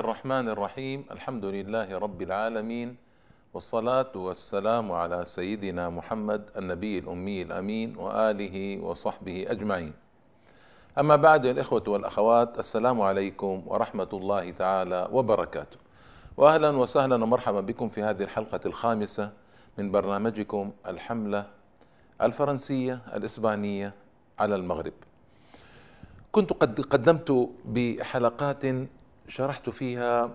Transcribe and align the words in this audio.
الرحمن 0.00 0.48
الرحيم 0.48 1.04
الحمد 1.10 1.44
لله 1.44 1.98
رب 1.98 2.22
العالمين 2.22 2.96
والصلاة 3.54 4.12
والسلام 4.16 4.92
على 4.92 5.24
سيدنا 5.24 5.90
محمد 5.90 6.50
النبي 6.56 6.98
الأمي 6.98 7.42
الأمين 7.42 7.96
وآله 7.96 8.80
وصحبه 8.80 9.46
أجمعين 9.48 9.92
أما 10.98 11.16
بعد 11.16 11.46
الإخوة 11.46 11.82
والأخوات 11.86 12.58
السلام 12.58 13.00
عليكم 13.00 13.62
ورحمة 13.66 14.08
الله 14.12 14.50
تعالى 14.50 15.08
وبركاته 15.12 15.76
وأهلا 16.36 16.70
وسهلا 16.70 17.14
ومرحبا 17.24 17.60
بكم 17.60 17.88
في 17.88 18.02
هذه 18.02 18.22
الحلقة 18.22 18.60
الخامسة 18.66 19.32
من 19.78 19.90
برنامجكم 19.92 20.72
الحملة 20.86 21.46
الفرنسية 22.22 23.00
الإسبانية 23.14 23.94
على 24.38 24.54
المغرب 24.54 24.92
كنت 26.32 26.52
قد 26.52 26.80
قدمت 26.80 27.48
بحلقات 27.64 28.64
شرحت 29.30 29.70
فيها 29.70 30.30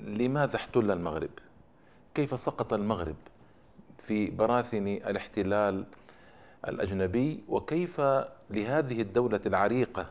لماذا 0.00 0.56
احتل 0.56 0.90
المغرب. 0.90 1.30
كيف 2.14 2.40
سقط 2.40 2.72
المغرب 2.72 3.16
في 3.98 4.30
براثن 4.30 4.86
الاحتلال 4.86 5.84
الأجنبي 6.68 7.44
وكيف 7.48 8.00
لهذه 8.50 9.00
الدولة 9.02 9.40
العريقة 9.46 10.06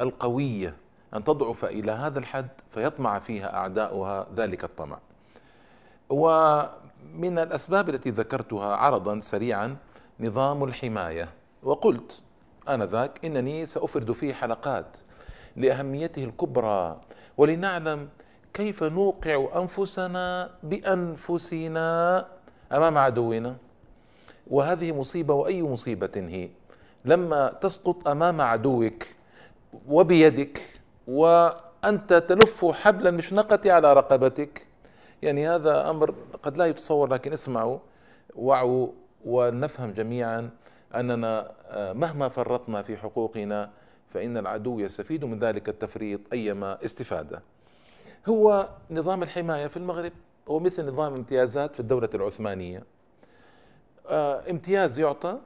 القوية 0.00 0.76
أن 1.14 1.24
تضعف 1.24 1.64
إلى 1.64 1.92
هذا 1.92 2.18
الحد 2.18 2.48
فيطمع 2.70 3.18
فيها 3.18 3.54
أعداؤها 3.54 4.26
ذلك 4.36 4.64
الطمع. 4.64 4.98
ومن 6.10 7.38
الأسباب 7.38 7.88
التي 7.88 8.10
ذكرتها 8.10 8.76
عرضا 8.76 9.20
سريعا 9.20 9.76
نظام 10.20 10.64
الحماية 10.64 11.28
وقلت 11.62 12.22
آنذاك 12.68 13.24
إنني 13.24 13.66
سأفرد 13.66 14.12
فيه 14.12 14.34
حلقات 14.34 14.98
لأهميته 15.56 16.24
الكبرى. 16.24 17.00
ولنعلم 17.36 18.08
كيف 18.54 18.82
نوقع 18.82 19.48
أنفسنا 19.56 20.50
بأنفسنا 20.62 21.88
أمام 22.72 22.98
عدونا. 22.98 23.56
وهذه 24.50 24.92
مصيبة 24.92 25.34
وأي 25.34 25.62
مصيبة 25.62 26.10
هي. 26.16 26.48
لما 27.04 27.48
تسقط 27.60 28.08
أمام 28.08 28.40
عدوك 28.40 29.02
وبيدك 29.88 30.62
وأنت 31.06 32.14
تلف 32.28 32.64
حبل 32.64 33.06
المشنقة 33.06 33.72
على 33.72 33.92
رقبتك 33.92 34.66
يعني 35.22 35.48
هذا 35.48 35.90
أمر 35.90 36.14
قد 36.42 36.56
لا 36.56 36.66
يتصور 36.66 37.08
لكن 37.08 37.32
اسمعوا 37.32 37.78
وعوا 38.36 38.88
ونفهم 39.24 39.90
جميعا 39.92 40.50
أننا 40.94 41.52
مهما 41.74 42.28
فرطنا 42.28 42.82
في 42.82 42.96
حقوقنا 42.96 43.70
فإن 44.10 44.36
العدو 44.36 44.78
يستفيد 44.78 45.24
من 45.24 45.38
ذلك 45.38 45.68
التفريط 45.68 46.20
أيما 46.32 46.84
استفادة. 46.84 47.42
هو 48.28 48.68
نظام 48.90 49.22
الحماية 49.22 49.66
في 49.66 49.76
المغرب 49.76 50.12
هو 50.48 50.58
مثل 50.58 50.86
نظام 50.86 51.14
امتيازات 51.14 51.74
في 51.74 51.80
الدولة 51.80 52.10
العثمانية. 52.14 52.82
آه 54.08 54.50
امتياز 54.50 54.98
يعطى 54.98 55.38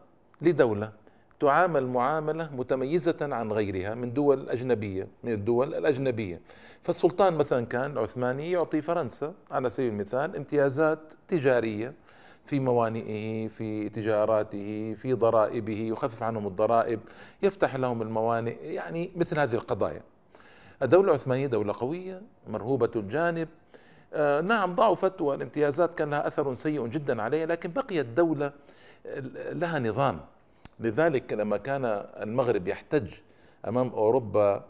لدولة 0.43 0.93
تعامل 1.41 1.87
معاملة 1.87 2.51
متميزة 2.57 3.17
عن 3.21 3.53
غيرها 3.53 3.95
من 3.95 4.13
دول 4.13 4.49
أجنبية 4.49 5.09
من 5.25 5.33
الدول 5.33 5.75
الأجنبية. 5.75 6.41
فالسلطان 6.83 7.35
مثلا 7.35 7.67
كان 7.67 7.91
العثماني 7.93 8.51
يعطي 8.51 8.83
فرنسا 8.83 9.35
على 9.51 9.71
سبيل 9.71 9.93
المثال 9.93 10.37
امتيازات 10.37 10.99
تجارية 11.29 11.95
في 12.47 12.61
موانئه 12.61 13.49
في 13.49 13.89
تجاراته 13.89 14.95
في 14.95 15.13
ضرائبه 15.13 15.81
يخفف 15.81 16.23
عنهم 16.23 16.47
الضرائب 16.47 17.01
يفتح 17.43 17.77
لهم 17.77 18.03
الموانئ 18.03 18.57
يعني 18.63 19.11
مثل 19.17 19.39
هذه 19.39 19.55
القضايا. 19.55 20.03
الدولة 20.83 21.09
العثمانية 21.09 21.47
دولة 21.47 21.75
قوية 21.79 22.23
مرهوبة 22.49 22.91
الجانب. 22.97 23.49
آه 24.15 24.41
نعم 24.41 24.75
ضعفت 24.75 25.21
والامتيازات 25.21 25.95
كان 25.95 26.11
لها 26.11 26.27
أثر 26.27 26.55
سيء 26.55 26.87
جدا 26.87 27.23
عليها 27.23 27.47
لكن 27.47 27.73
بقيت 27.73 28.07
دولة 28.07 28.53
لها 29.53 29.79
نظام. 29.79 30.21
لذلك 30.81 31.33
لما 31.33 31.57
كان 31.57 31.85
المغرب 32.23 32.69
يحتج 32.69 33.09
أمام 33.69 33.89
أوروبا 33.89 34.65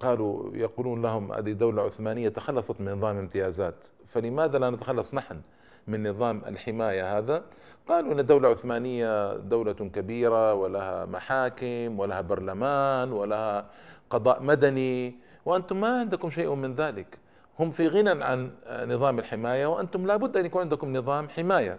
قالوا 0.00 0.56
يقولون 0.56 1.02
لهم 1.02 1.32
هذه 1.32 1.52
دولة 1.52 1.82
عثمانية 1.82 2.28
تخلصت 2.28 2.80
من 2.80 2.92
نظام 2.92 3.16
امتيازات 3.16 3.86
فلماذا 4.06 4.58
لا 4.58 4.70
نتخلص 4.70 5.14
نحن؟ 5.14 5.40
من 5.86 6.08
نظام 6.08 6.42
الحماية 6.46 7.18
هذا. 7.18 7.44
قالوا 7.88 8.12
أن 8.12 8.18
الدولة 8.18 8.48
العثمانية 8.48 9.36
دولة 9.36 9.72
كبيرة 9.72 10.54
ولها 10.54 11.04
محاكم 11.04 12.00
ولها 12.00 12.20
برلمان 12.20 13.12
ولها 13.12 13.66
قضاء 14.10 14.42
مدني 14.42 15.16
وأنتم 15.44 15.80
ما 15.80 15.98
عندكم 16.00 16.30
شيء 16.30 16.54
من 16.54 16.74
ذلك. 16.74 17.18
هم 17.58 17.70
في 17.70 17.88
غنى 17.88 18.24
عن 18.24 18.50
نظام 18.70 19.18
الحماية 19.18 19.66
وأنتم 19.66 20.06
لابد 20.06 20.36
أن 20.36 20.46
يكون 20.46 20.62
عندكم 20.62 20.96
نظام 20.96 21.28
حماية. 21.28 21.78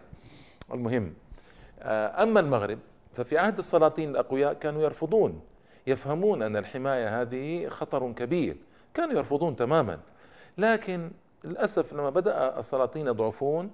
المهم 0.73 1.13
أما 1.81 2.39
المغرب 2.39 2.79
ففي 3.13 3.37
عهد 3.37 3.57
السلاطين 3.57 4.09
الأقوياء 4.09 4.53
كانوا 4.53 4.83
يرفضون 4.83 5.41
يفهمون 5.87 6.41
أن 6.41 6.57
الحماية 6.57 7.21
هذه 7.21 7.67
خطر 7.67 8.11
كبير. 8.11 8.57
كانوا 8.93 9.15
يرفضون 9.15 9.55
تماما. 9.55 9.99
لكن 10.57 11.11
للأسف 11.43 11.93
لما 11.93 12.09
بدأ 12.09 12.59
السلاطين 12.59 13.07
يضعفون 13.07 13.71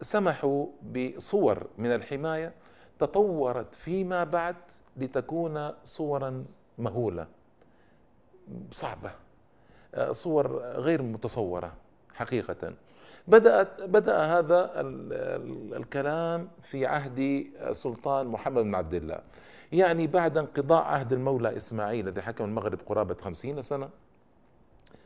سمحوا 0.00 0.66
بصور 0.82 1.66
من 1.78 1.94
الحماية 1.94 2.52
تطورت 2.98 3.74
فيما 3.74 4.24
بعد 4.24 4.56
لتكون 4.96 5.72
صورا 5.84 6.44
مهولة 6.78 7.26
صعبة 8.72 9.10
صور 10.12 10.58
غير 10.58 11.02
متصورة 11.02 11.72
حقيقة. 12.14 12.72
بدأت 13.28 13.82
بدأ 13.82 14.18
هذا 14.18 14.72
الكلام 15.76 16.48
في 16.62 16.86
عهد 16.86 17.18
السلطان 17.60 18.26
محمد 18.26 18.62
بن 18.62 18.74
عبد 18.74 18.94
الله. 18.94 19.20
يعني 19.72 20.06
بعد 20.06 20.38
انقضاء 20.38 20.82
عهد 20.82 21.12
المولى 21.12 21.56
إسماعيل 21.56 22.08
الذي 22.08 22.22
حكم 22.22 22.44
المغرب 22.44 22.78
قرابة 22.86 23.14
خمسين 23.14 23.62
سنة 23.62 23.88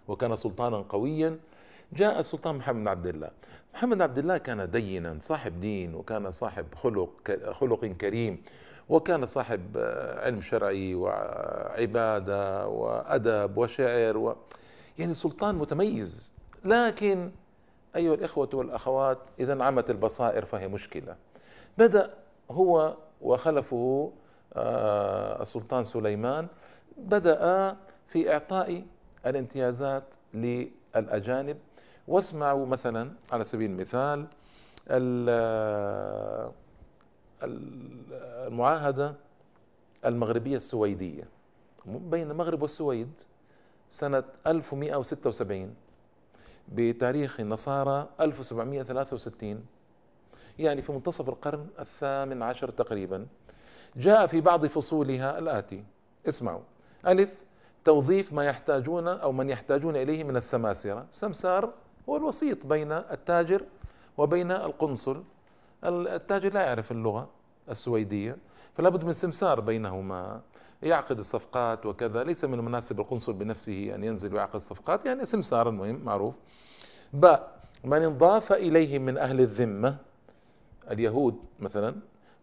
وكان 0.08 0.36
سلطانا 0.36 0.76
قويا 0.76 1.38
جاء 1.92 2.20
السلطان 2.20 2.54
محمد 2.56 2.82
بن 2.82 2.88
عبد 2.88 3.06
الله 3.06 3.30
محمد 3.74 3.96
بن 3.96 4.02
عبد 4.02 4.18
الله 4.18 4.38
كان 4.38 4.70
دينا 4.70 5.18
صاحب 5.20 5.60
دين 5.60 5.94
وكان 5.94 6.30
صاحب 6.30 6.74
خلق 6.74 7.38
خلق 7.50 7.84
كريم 7.84 8.42
وكان 8.88 9.26
صاحب 9.26 9.76
علم 10.18 10.40
شرعي 10.40 10.94
وعبادة 10.94 12.68
وأدب 12.68 13.56
وشعر 13.56 14.16
و 14.16 14.36
يعني 14.98 15.14
سلطان 15.14 15.54
متميز. 15.54 16.34
لكن 16.64 17.30
أيها 17.96 18.14
الإخوة 18.14 18.48
والأخوات 18.54 19.18
إذا 19.40 19.64
عمت 19.64 19.90
البصائر 19.90 20.44
فهي 20.44 20.68
مشكلة. 20.68 21.16
بدأ 21.78 22.14
هو 22.50 22.96
وخلفه 23.20 24.12
السلطان 25.40 25.84
سليمان 25.84 26.46
بدأ 26.96 27.76
في 28.06 28.32
إعطاء 28.32 28.84
الامتيازات 29.26 30.14
للأجانب 30.34 31.56
واسمعوا 32.08 32.66
مثلا 32.66 33.12
على 33.32 33.44
سبيل 33.44 33.70
المثال 33.70 34.26
المعاهدة 38.46 39.14
المغربية 40.06 40.56
السويدية. 40.56 41.28
بين 41.86 42.30
المغرب 42.30 42.62
والسويد 42.62 43.18
سنة 43.88 44.24
1176 44.46 45.74
بتاريخ 46.68 47.40
النصارى 47.40 48.08
1763 48.20 49.66
يعني 50.58 50.82
في 50.82 50.92
منتصف 50.92 51.28
القرن 51.28 51.66
الثامن 51.80 52.42
عشر 52.42 52.70
تقريبا 52.70 53.26
جاء 53.96 54.26
في 54.26 54.40
بعض 54.40 54.66
فصولها 54.66 55.38
الآتي. 55.38 55.84
اسمعوا. 56.28 56.62
ألف 57.06 57.44
توظيف 57.84 58.32
ما 58.32 58.44
يحتاجون 58.44 59.08
أو 59.08 59.32
من 59.32 59.50
يحتاجون 59.50 59.96
إليه 59.96 60.24
من 60.24 60.36
السماسرة. 60.36 61.06
سمسار 61.10 61.72
هو 62.08 62.16
الوسيط 62.16 62.66
بين 62.66 62.92
التاجر 62.92 63.64
وبين 64.18 64.50
القنصل. 64.50 65.22
التاجر 65.84 66.52
لا 66.52 66.62
يعرف 66.62 66.92
اللغة 66.92 67.28
السويدية 67.70 68.36
فلا 68.74 68.88
بد 68.88 69.04
من 69.04 69.12
سمسار 69.12 69.60
بينهما. 69.60 70.40
يعقد 70.82 71.18
الصفقات 71.18 71.86
وكذا. 71.86 72.24
ليس 72.24 72.44
من 72.44 72.58
المناسب 72.58 73.00
القنصل 73.00 73.32
بنفسه 73.32 73.94
أن 73.94 74.04
ينزل 74.04 74.34
ويعقد 74.34 74.54
الصفقات 74.54 75.06
يعني 75.06 75.26
سمسار 75.26 75.68
المهم 75.68 76.04
معروف. 76.04 76.34
باء 77.12 77.60
من 77.84 78.02
انضاف 78.02 78.52
إليه 78.52 78.98
من 78.98 79.18
أهل 79.18 79.40
الذمة 79.40 79.96
اليهود 80.90 81.36
مثلا 81.60 81.94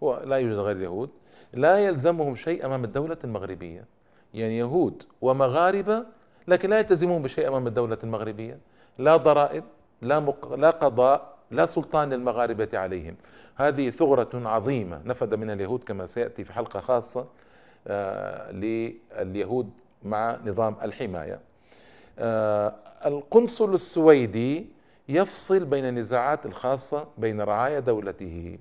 هو 0.03 0.23
لا 0.25 0.35
يوجد 0.35 0.57
غير 0.57 0.75
اليهود 0.75 1.09
لا 1.53 1.79
يلزمهم 1.79 2.35
شيء 2.35 2.65
أمام 2.65 2.83
الدولة 2.83 3.17
المغربية. 3.23 3.85
يعني 4.33 4.57
يهود 4.57 5.03
ومغاربة 5.21 6.05
لكن 6.47 6.69
لا 6.69 6.79
يلتزمون 6.79 7.21
بشيء 7.21 7.47
أمام 7.47 7.67
الدولة 7.67 7.97
المغربية. 8.03 8.59
لا 8.97 9.17
ضرائب 9.17 9.63
لا 10.01 10.19
مق... 10.19 10.53
لا 10.53 10.69
قضاء 10.69 11.37
لا 11.51 11.65
سلطان 11.65 12.13
للمغاربة 12.13 12.69
عليهم. 12.73 13.15
هذه 13.55 13.89
ثغرة 13.89 14.29
عظيمة 14.49 15.01
نفذ 15.05 15.37
منها 15.37 15.53
اليهود 15.53 15.83
كما 15.83 16.05
سيأتي 16.05 16.43
في 16.43 16.53
حلقة 16.53 16.79
خاصة 16.79 17.27
آه 17.87 18.51
لليهود 18.51 19.69
مع 20.03 20.39
نظام 20.45 20.75
الحماية. 20.81 21.39
آه، 22.19 22.75
القنصل 23.05 23.73
السويدي 23.73 24.67
يفصل 25.09 25.65
بين 25.65 25.85
النزاعات 25.85 26.45
الخاصة 26.45 27.07
بين 27.17 27.41
رعايا 27.41 27.79
دولته. 27.79 28.57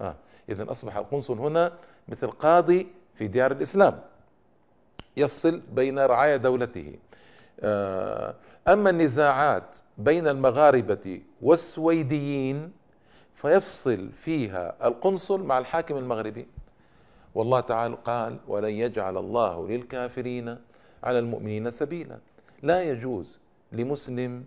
آه 0.00 0.16
إذا 0.48 0.70
أصبح 0.70 0.96
القنصل 0.96 1.38
هنا 1.38 1.72
مثل 2.08 2.30
قاضي 2.30 2.86
في 3.14 3.26
ديار 3.26 3.52
الإسلام. 3.52 4.00
يفصل 5.16 5.60
بين 5.72 5.98
رعايا 5.98 6.36
دولته. 6.36 6.96
أما 8.68 8.90
النزاعات 8.90 9.76
بين 9.98 10.28
المغاربة 10.28 11.22
والسويديين 11.42 12.72
فيفصل 13.34 14.12
فيها 14.12 14.86
القنصل 14.88 15.42
مع 15.44 15.58
الحاكم 15.58 15.96
المغربي. 15.96 16.46
والله 17.34 17.60
تعالى 17.60 17.98
قال 18.04 18.38
ولن 18.48 18.70
يجعل 18.70 19.16
الله 19.16 19.68
للكافرين 19.68 20.58
على 21.04 21.18
المؤمنين 21.18 21.70
سبيلا 21.70 22.18
لا 22.62 22.82
يجوز 22.82 23.38
لمسلم 23.72 24.44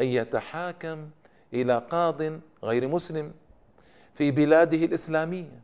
أن 0.00 0.06
يتحاكم 0.06 1.08
إلى 1.54 1.78
قاض 1.90 2.22
غير 2.64 2.88
مسلم 2.88 3.32
في 4.14 4.30
بلاده 4.30 4.84
الإسلامية. 4.84 5.60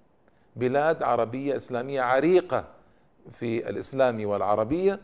بلاد 0.57 1.03
عربية 1.03 1.57
إسلامية 1.57 2.01
عريقة 2.01 2.65
في 3.33 3.69
الإسلام 3.69 4.27
والعربية 4.27 5.01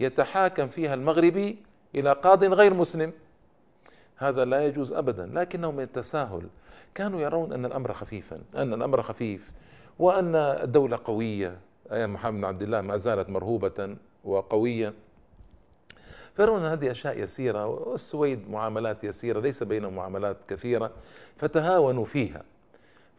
يتحاكم 0.00 0.68
فيها 0.68 0.94
المغربي 0.94 1.58
إلى 1.94 2.12
قاض 2.12 2.44
غير 2.44 2.74
مسلم. 2.74 3.12
هذا 4.16 4.44
لا 4.44 4.66
يجوز 4.66 4.92
ابدا 4.92 5.26
لكنه 5.26 5.70
من 5.70 5.80
التساهل. 5.80 6.48
كانوا 6.94 7.20
يرون 7.20 7.52
أن 7.52 7.64
الأمر 7.64 7.92
خفيفا 7.92 8.40
أن 8.56 8.72
الأمر 8.74 9.02
خفيف 9.02 9.50
وأن 9.98 10.34
الدولة 10.34 11.00
قوية. 11.04 11.58
أيام 11.92 12.12
محمد 12.12 12.40
بن 12.40 12.44
عبد 12.44 12.62
الله 12.62 12.80
ما 12.80 12.96
زالت 12.96 13.28
مرهوبة 13.28 13.96
وقوية. 14.24 14.94
فيرون 16.36 16.64
هذه 16.64 16.90
أشياء 16.90 17.18
يسيرة 17.18 17.66
والسويد 17.66 18.50
معاملات 18.50 19.04
يسيرة 19.04 19.40
ليس 19.40 19.62
بينهم 19.62 19.94
معاملات 19.96 20.36
كثيرة 20.48 20.90
فتهاونوا 21.36 22.04
فيها. 22.04 22.42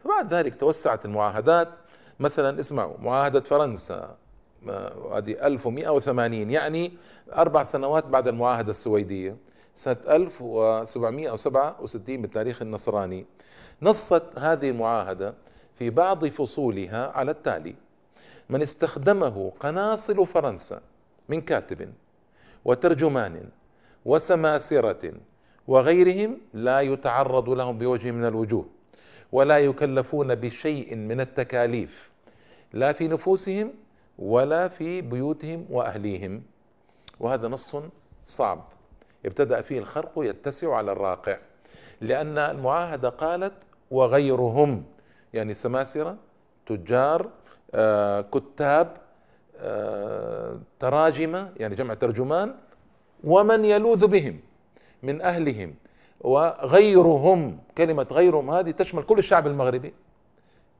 فبعد 0.04 0.34
ذلك 0.34 0.54
توسعت 0.54 1.04
المعاهدات. 1.04 1.68
مثلا 2.20 2.60
اسمعوا 2.60 2.96
معاهدة 2.98 3.40
فرنسا. 3.40 4.16
هذه 5.12 5.46
1180 5.46 6.50
يعني 6.50 6.92
أربع 7.32 7.62
سنوات 7.62 8.06
بعد 8.06 8.28
المعاهدة 8.28 8.70
السويدية 8.70 9.36
سنة 9.74 9.96
1767 10.08 12.22
بالتاريخ 12.22 12.62
النصراني 12.62 13.26
نصت 13.82 14.38
هذه 14.38 14.70
المعاهدة 14.70 15.34
في 15.74 15.90
بعض 15.90 16.26
فصولها 16.26 17.12
على 17.14 17.30
التالي 17.30 17.74
من 18.50 18.62
استخدمه 18.62 19.52
قناصل 19.60 20.26
فرنسا 20.26 20.80
من 21.28 21.40
كاتب 21.40 21.92
وترجمان 22.64 23.48
وسماسرة 24.04 25.12
وغيرهم 25.68 26.38
لا 26.54 26.80
يتعرض 26.80 27.50
لهم 27.50 27.78
بوجه 27.78 28.10
من 28.10 28.24
الوجوه 28.24 28.66
ولا 29.32 29.58
يكلفون 29.58 30.34
بشيء 30.34 30.96
من 30.96 31.20
التكاليف 31.20 32.10
لا 32.72 32.92
في 32.92 33.08
نفوسهم 33.08 33.72
ولا 34.20 34.68
في 34.68 35.00
بيوتهم 35.00 35.66
وأهليهم. 35.70 36.42
وهذا 37.20 37.48
نص 37.48 37.76
صعب. 38.26 38.64
ابتدأ 39.26 39.60
فيه 39.60 39.78
الخرق 39.78 40.12
يتسع 40.16 40.74
على 40.74 40.92
الراقع 40.92 41.38
لأن 42.00 42.38
المعاهدة 42.38 43.08
قالت 43.08 43.52
وغيرهم 43.90 44.84
يعني 45.34 45.54
سماسرة 45.54 46.16
تجار 46.66 47.30
آه، 47.74 48.20
كتاب 48.20 48.96
تراجمة 50.80 51.52
يعني 51.56 51.74
جمع 51.74 51.94
ترجمان 51.94 52.54
ومن 53.24 53.64
يلوذ 53.64 54.06
بهم 54.06 54.40
من 55.02 55.20
أهلهم. 55.20 55.74
وغيرهم 56.20 57.58
كلمة 57.78 58.06
غيرهم 58.12 58.50
هذه 58.50 58.70
تشمل 58.70 59.02
كل 59.02 59.18
الشعب 59.18 59.46
المغربي 59.46 59.94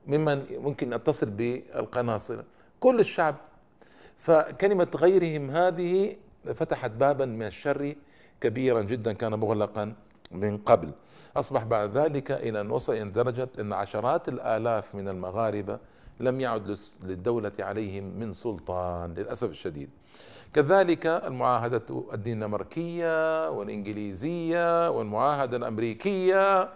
ممن 0.06 0.44
ممكن 0.50 0.92
أتصل 0.92 1.30
بالقناصرة. 1.30 2.44
كل 2.80 3.00
الشعب. 3.00 3.36
فكلمة 4.16 4.88
غيرهم 4.96 5.50
هذه 5.50 6.16
فتحت 6.54 6.90
بابا 6.90 7.24
من 7.24 7.42
الشر 7.42 7.94
كبيرا 8.40 8.82
جدا 8.82 9.12
كان 9.12 9.34
مغلقا 9.34 9.94
من 10.30 10.58
قبل. 10.58 10.90
أصبح 11.36 11.64
بعد 11.64 11.96
ذلك 11.96 12.30
إلى 12.30 12.60
أن 12.60 12.70
وصل 12.70 12.92
إلى 12.92 13.10
درجة 13.10 13.48
أن 13.60 13.72
عشرات 13.72 14.28
الآلاف 14.28 14.94
من 14.94 15.08
المغاربة 15.08 15.78
لم 16.20 16.40
يعد 16.40 16.78
للدولة 17.02 17.52
عليهم 17.58 18.04
من 18.04 18.32
سلطان 18.32 19.14
للأسف 19.14 19.50
الشديد. 19.50 19.90
كذلك 20.54 21.06
المعاهدة 21.06 21.82
الدنماركية 22.12 23.50
والإنجليزية 23.50 24.90
والمعاهدة 24.90 25.56
الأمريكية 25.56 26.68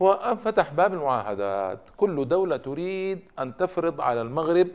وفتح 0.00 0.72
باب 0.72 0.92
المعاهدات. 0.94 1.80
كل 1.96 2.28
دولة 2.28 2.56
تريد 2.56 3.20
أن 3.38 3.56
تفرض 3.56 4.00
على 4.00 4.22
المغرب 4.22 4.68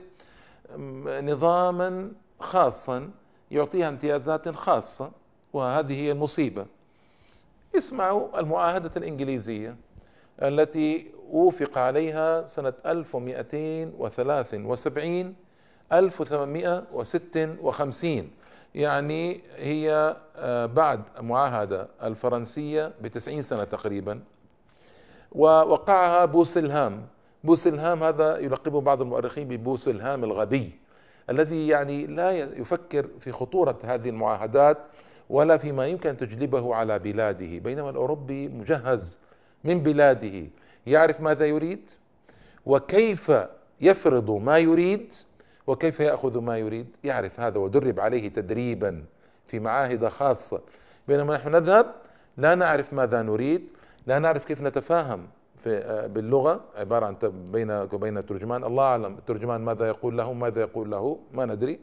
نظاما 1.24 2.12
خاصا 2.40 3.10
يعطيها 3.52 3.90
امتيازات 3.90 4.50
خاصة 4.50 5.12
وهذه 5.54 6.02
هي 6.04 6.12
المصيبة. 6.12 6.66
اسمعوا 7.78 8.40
المعاهدة 8.40 8.92
الإنجليزية 8.98 9.76
التي 10.42 11.12
وفق 11.30 11.78
عليها 11.78 12.46
سنة 12.46 12.74
1273 12.86 15.36
1856 15.94 18.30
يعني 18.76 19.42
هي 19.58 20.18
آه، 20.36 20.66
بعد 20.66 21.02
المعاهدة 21.20 21.88
الفرنسية 22.04 22.94
بتسعين 23.02 23.42
سنة 23.42 23.64
تقريبا. 23.64 24.20
ووقعها 25.32 26.26
بوسلهام. 26.26 27.08
بوسلهام 27.44 28.04
هذا 28.04 28.38
يلقبه 28.38 28.82
بعض 28.82 29.02
المؤرخين 29.02 29.48
ببوسلهام 29.48 30.24
الغبي 30.24 30.72
الذي 31.30 31.68
يعني 31.68 32.08
لا 32.08 32.32
يفكر 32.32 33.08
في 33.20 33.32
خطورة 33.32 33.80
هذه 33.84 34.10
المعاهدات 34.10 34.78
ولا 35.30 35.58
فيما 35.58 35.88
يمكن 35.88 36.18
تجلبه 36.18 36.76
على 36.76 37.00
بلاده 37.00 37.60
بينما 37.60 37.90
الأوروبي 37.90 38.48
مجهز 38.48 39.18
من 39.64 39.84
بلاده 39.84 40.48
يعرف 40.88 41.22
ماذا 41.22 41.46
يريد 41.46 41.90
وكيف 42.66 43.32
يفرض 43.82 44.32
ما 44.32 44.58
يريد 44.58 45.14
وكيف 45.68 46.00
يأخذ 46.00 46.40
ما 46.40 46.58
يريد 46.58 46.98
يعرف 47.04 47.40
هذا 47.40 47.58
ودرب 47.58 48.00
عليه 48.00 48.30
تدريبا 48.30 49.04
في 49.48 49.60
معاهد 49.60 50.08
خاصة. 50.08 50.62
بينما 51.08 51.36
نحن 51.36 51.52
نذهب 51.52 51.96
لا 52.38 52.56
نعرف 52.56 52.94
ماذا 52.94 53.22
نريد 53.22 53.72
لا 54.08 54.20
نعرف 54.20 54.46
كيف 54.46 54.62
نتفاهم. 54.62 55.28
في 55.64 55.78
آه، 55.78 56.08
باللغة 56.08 56.64
عبارة 56.76 57.06
عن 57.06 57.16
بينك 57.52 57.94
وبين 57.94 58.18
الترجمان 58.18 58.64
الله 58.64 58.84
أعلم 58.84 59.14
الترجمان 59.18 59.62
ماذا 59.62 59.88
يقول 59.88 60.18
له 60.18 60.34
ماذا 60.34 60.62
يقول 60.62 60.92
له 60.92 61.20
ما 61.34 61.46
ندري. 61.46 61.80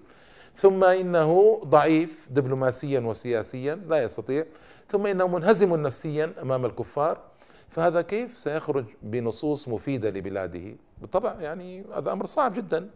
ثم 0.56 0.84
إنه 0.84 1.60
ضعيف 1.64 2.28
دبلوماسيا 2.30 3.00
وسياسيا 3.00 3.74
لا 3.74 4.02
يستطيع. 4.02 4.46
ثم 4.88 5.06
إنه 5.06 5.26
منهزم 5.28 5.74
نفسيا 5.74 6.32
أمام 6.42 6.64
الكفار. 6.64 7.20
فهذا 7.68 8.02
كيف 8.02 8.38
سيخرج 8.38 8.84
بنصوص 9.02 9.68
مفيدة 9.68 10.10
لبلاده؟ 10.10 10.76
بالطبع 11.00 11.40
يعني 11.40 11.84
هذا 11.94 12.12
أمر 12.12 12.26
صعب 12.26 12.52
جدا. 12.52 12.90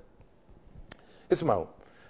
اسمعوا 1.32 1.66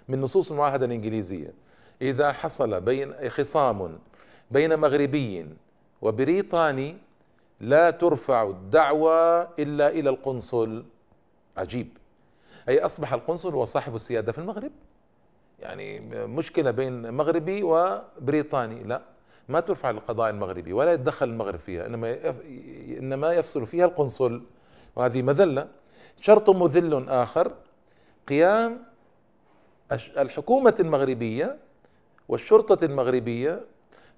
من 0.07 0.21
نصوص 0.21 0.51
المعاهدة 0.51 0.85
الإنجليزية. 0.85 1.53
إذا 2.01 2.31
حصل 2.31 2.81
بين 2.81 3.29
خصام 3.29 3.99
بين 4.51 4.79
مغربي 4.79 5.45
وبريطاني 6.01 7.04
لا 7.65 7.89
ترفع 7.89 8.43
الدعوة 8.43 9.41
إلا 9.41 9.89
إلى 9.89 10.09
القنصل. 10.09 10.85
عجيب. 11.57 11.97
أي 12.69 12.79
أصبح 12.79 13.13
القنصل 13.13 13.53
هو 13.53 13.65
صاحب 13.65 13.95
السيادة 13.95 14.31
في 14.31 14.37
المغرب. 14.37 14.71
يعني 15.59 15.99
مشكلة 16.27 16.71
بين 16.71 17.13
مغربي 17.13 17.63
وبريطاني. 17.63 18.83
لا 18.83 19.01
ما 19.49 19.59
ترفع 19.59 19.91
للقضاء 19.91 20.29
المغربي 20.29 20.73
ولا 20.73 20.93
يتدخل 20.93 21.29
المغرب 21.29 21.59
فيها. 21.59 21.85
إنما 21.85 22.35
إنما 22.99 23.33
يفصل 23.33 23.65
فيها 23.65 23.85
القنصل. 23.85 24.43
وهذه 24.95 25.21
مذلة. 25.21 25.67
شرط 26.21 26.49
مذل 26.49 27.09
آخر 27.09 27.51
قيام 28.27 28.83
الحكومة 29.91 30.75
المغربية 30.79 31.57
والشرطة 32.29 32.85
المغربية 32.85 33.65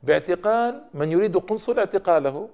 باعتقال 0.03 0.83
من 0.93 1.11
يريد 1.11 1.37
قنصل 1.37 1.79
اعتقاله. 1.79 2.49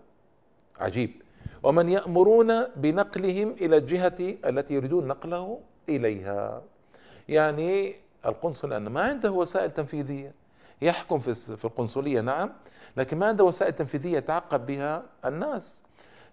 عجيب. 0.80 1.22
ومن 1.63 1.89
يأمرون 1.89 2.63
بنقلهم 2.75 3.56
إلى 3.62 3.77
الجهة 3.77 4.38
التي 4.46 4.74
يريدون 4.74 5.08
نقله 5.08 5.60
إليها. 5.89 6.62
يعني 7.30 7.96
القنصل 8.25 8.74
أن 8.74 8.88
ما 8.88 9.01
عنده 9.01 9.32
وسائل 9.32 9.72
تنفيذية. 9.72 10.34
يحكم 10.82 11.20
في 11.20 11.65
القنصلية 11.65 12.22
نعم 12.22 12.51
لكن 12.98 13.18
ما 13.18 13.25
عنده 13.25 13.44
وسائل 13.44 13.74
تنفيذية 13.74 14.18
يتعقب 14.18 14.65
بها 14.65 15.03
الناس. 15.25 15.84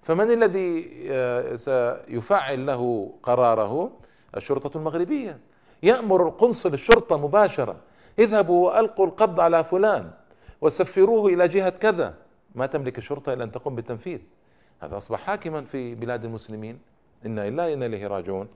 فمن 0.02 0.30
الذي 0.30 0.90
آه، 1.10 1.56
سيفعل 1.56 2.66
له 2.66 3.12
قراره؟ 3.22 3.92
الشرطة 4.36 4.78
المغربية. 4.78 5.38
يأمر 5.82 6.28
القنصل 6.28 6.74
الشرطة 6.74 7.18
مباشرة. 7.18 7.76
اذهبوا 8.18 8.66
وألقوا 8.66 9.06
القبض 9.06 9.40
على 9.40 9.64
فلان 9.64 10.10
وسفروه 10.60 11.32
إلى 11.32 11.48
جهة 11.48 11.70
كذا. 11.70 12.14
ما 12.54 12.66
تملك 12.66 12.98
الشرطة 12.98 13.32
إلا 13.32 13.44
أن 13.44 13.52
تقوم 13.52 13.74
بالتنفيذ. 13.74 14.20
هذا 14.80 14.96
أصبح 14.96 15.20
حاكما 15.20 15.62
في 15.62 15.94
بلاد 15.94 16.24
المسلمين. 16.24 16.78
إنا 17.26 17.50
لله 17.50 17.72
إنا 17.72 17.86
إليه 17.86 18.06
راجعون. 18.06 18.48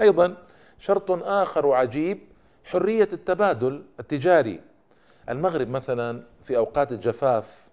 أيضا 0.00 0.36
شرط 0.78 1.10
آخر 1.10 1.66
وعجيب 1.66 2.18
حرية 2.64 3.08
التبادل 3.12 3.84
التجاري. 4.00 4.60
المغرب 5.28 5.68
مثلا 5.68 6.22
في 6.42 6.56
أوقات 6.56 6.92
الجفاف 6.92 7.68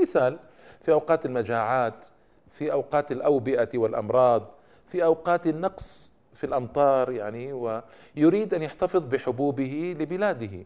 مثال 0.00 0.38
في 0.82 0.92
أوقات 0.92 1.26
المجاعات 1.26 2.06
في 2.50 2.72
أوقات 2.72 3.12
الأوبئة 3.12 3.78
والأمراض 3.78 4.50
في 4.86 5.04
أوقات 5.04 5.46
النقص 5.46 6.12
في 6.34 6.44
الأمطار 6.44 7.10
يعني 7.12 7.52
ويريد 7.52 8.54
أن 8.54 8.62
يحتفظ 8.62 9.04
بحبوبه 9.04 9.96
لبلاده. 10.00 10.64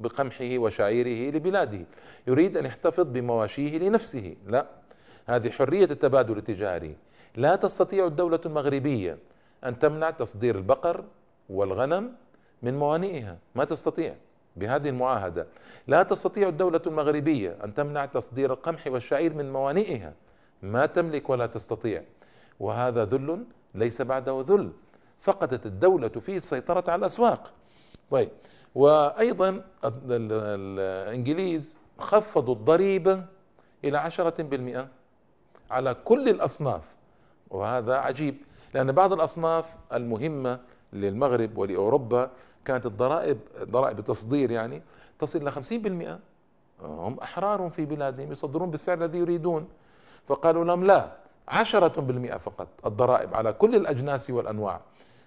بقمحه 0.00 0.58
وشعيره 0.58 1.36
لبلاده. 1.36 1.84
يريد 2.26 2.56
أن 2.56 2.66
يحتفظ 2.66 3.04
بمواشيه 3.04 3.78
لنفسه. 3.78 4.36
لا 4.46 4.66
هذه 5.26 5.50
حرية 5.50 5.84
التبادل 5.84 6.38
التجاري. 6.38 6.96
لا 7.36 7.56
تستطيع 7.56 8.06
الدولة 8.06 8.40
المغربية 8.46 9.18
أن 9.64 9.78
تمنع 9.78 10.10
تصدير 10.10 10.56
البقر 10.56 11.04
والغنم 11.50 12.12
من 12.62 12.78
موانئها. 12.78 13.38
ما 13.54 13.64
تستطيع 13.64 14.14
بهذه 14.56 14.88
المعاهدة. 14.88 15.46
لا 15.86 16.02
تستطيع 16.02 16.48
الدولة 16.48 16.80
المغربية 16.86 17.58
أن 17.64 17.74
تمنع 17.74 18.06
تصدير 18.06 18.52
القمح 18.52 18.86
والشعير 18.86 19.34
من 19.34 19.52
موانئها. 19.52 20.12
ما 20.62 20.86
تملك 20.86 21.30
ولا 21.30 21.46
تستطيع. 21.46 22.02
وهذا 22.60 23.04
ذل 23.04 23.44
ليس 23.74 24.02
بعده 24.02 24.44
ذل. 24.48 24.72
فقدت 25.18 25.66
الدولة 25.66 26.08
فيه 26.08 26.36
السيطرة 26.36 26.90
على 26.90 27.00
الأسواق. 27.00 27.52
طيب. 28.10 28.30
وأيضا 28.74 29.64
الإنجليز 29.84 31.78
خفضوا 31.98 32.54
إلى 33.84 33.98
عشرة 33.98 34.42
بالمئة 34.42 34.88
على 35.70 35.94
كل 35.94 36.28
الأصناف. 36.28 36.96
وهذا 37.50 37.94
عجيب 37.94 38.36
لأن 38.74 38.92
بعض 38.92 39.12
الأصناف 39.12 39.76
المهمة 39.92 40.60
للمغرب 40.92 41.58
ولأوروبا 41.58 42.30
كانت 42.64 42.86
الضرائب 42.86 43.38
ضرائب 43.62 43.98
التصدير 43.98 44.50
يعني 44.50 44.82
تصل 45.18 45.42
إلى 45.42 45.50
50% 45.50 46.20
هم 46.82 47.18
أحرار 47.20 47.70
في 47.70 47.84
بلادهم 47.84 48.32
يصدرون 48.32 48.70
بالسعر 48.70 48.98
الذي 48.98 49.18
يريدون. 49.18 49.68
فقالوا 50.26 50.64
لهم 50.64 50.84
لا 50.84 51.12
عشرة 51.48 52.00
بالمئة 52.00 52.36
فقط 52.36 52.68
الضرائب 52.86 53.34
على 53.34 53.52
كل 53.52 53.74
الأجناس 53.74 54.30
والأنواع. 54.30 54.80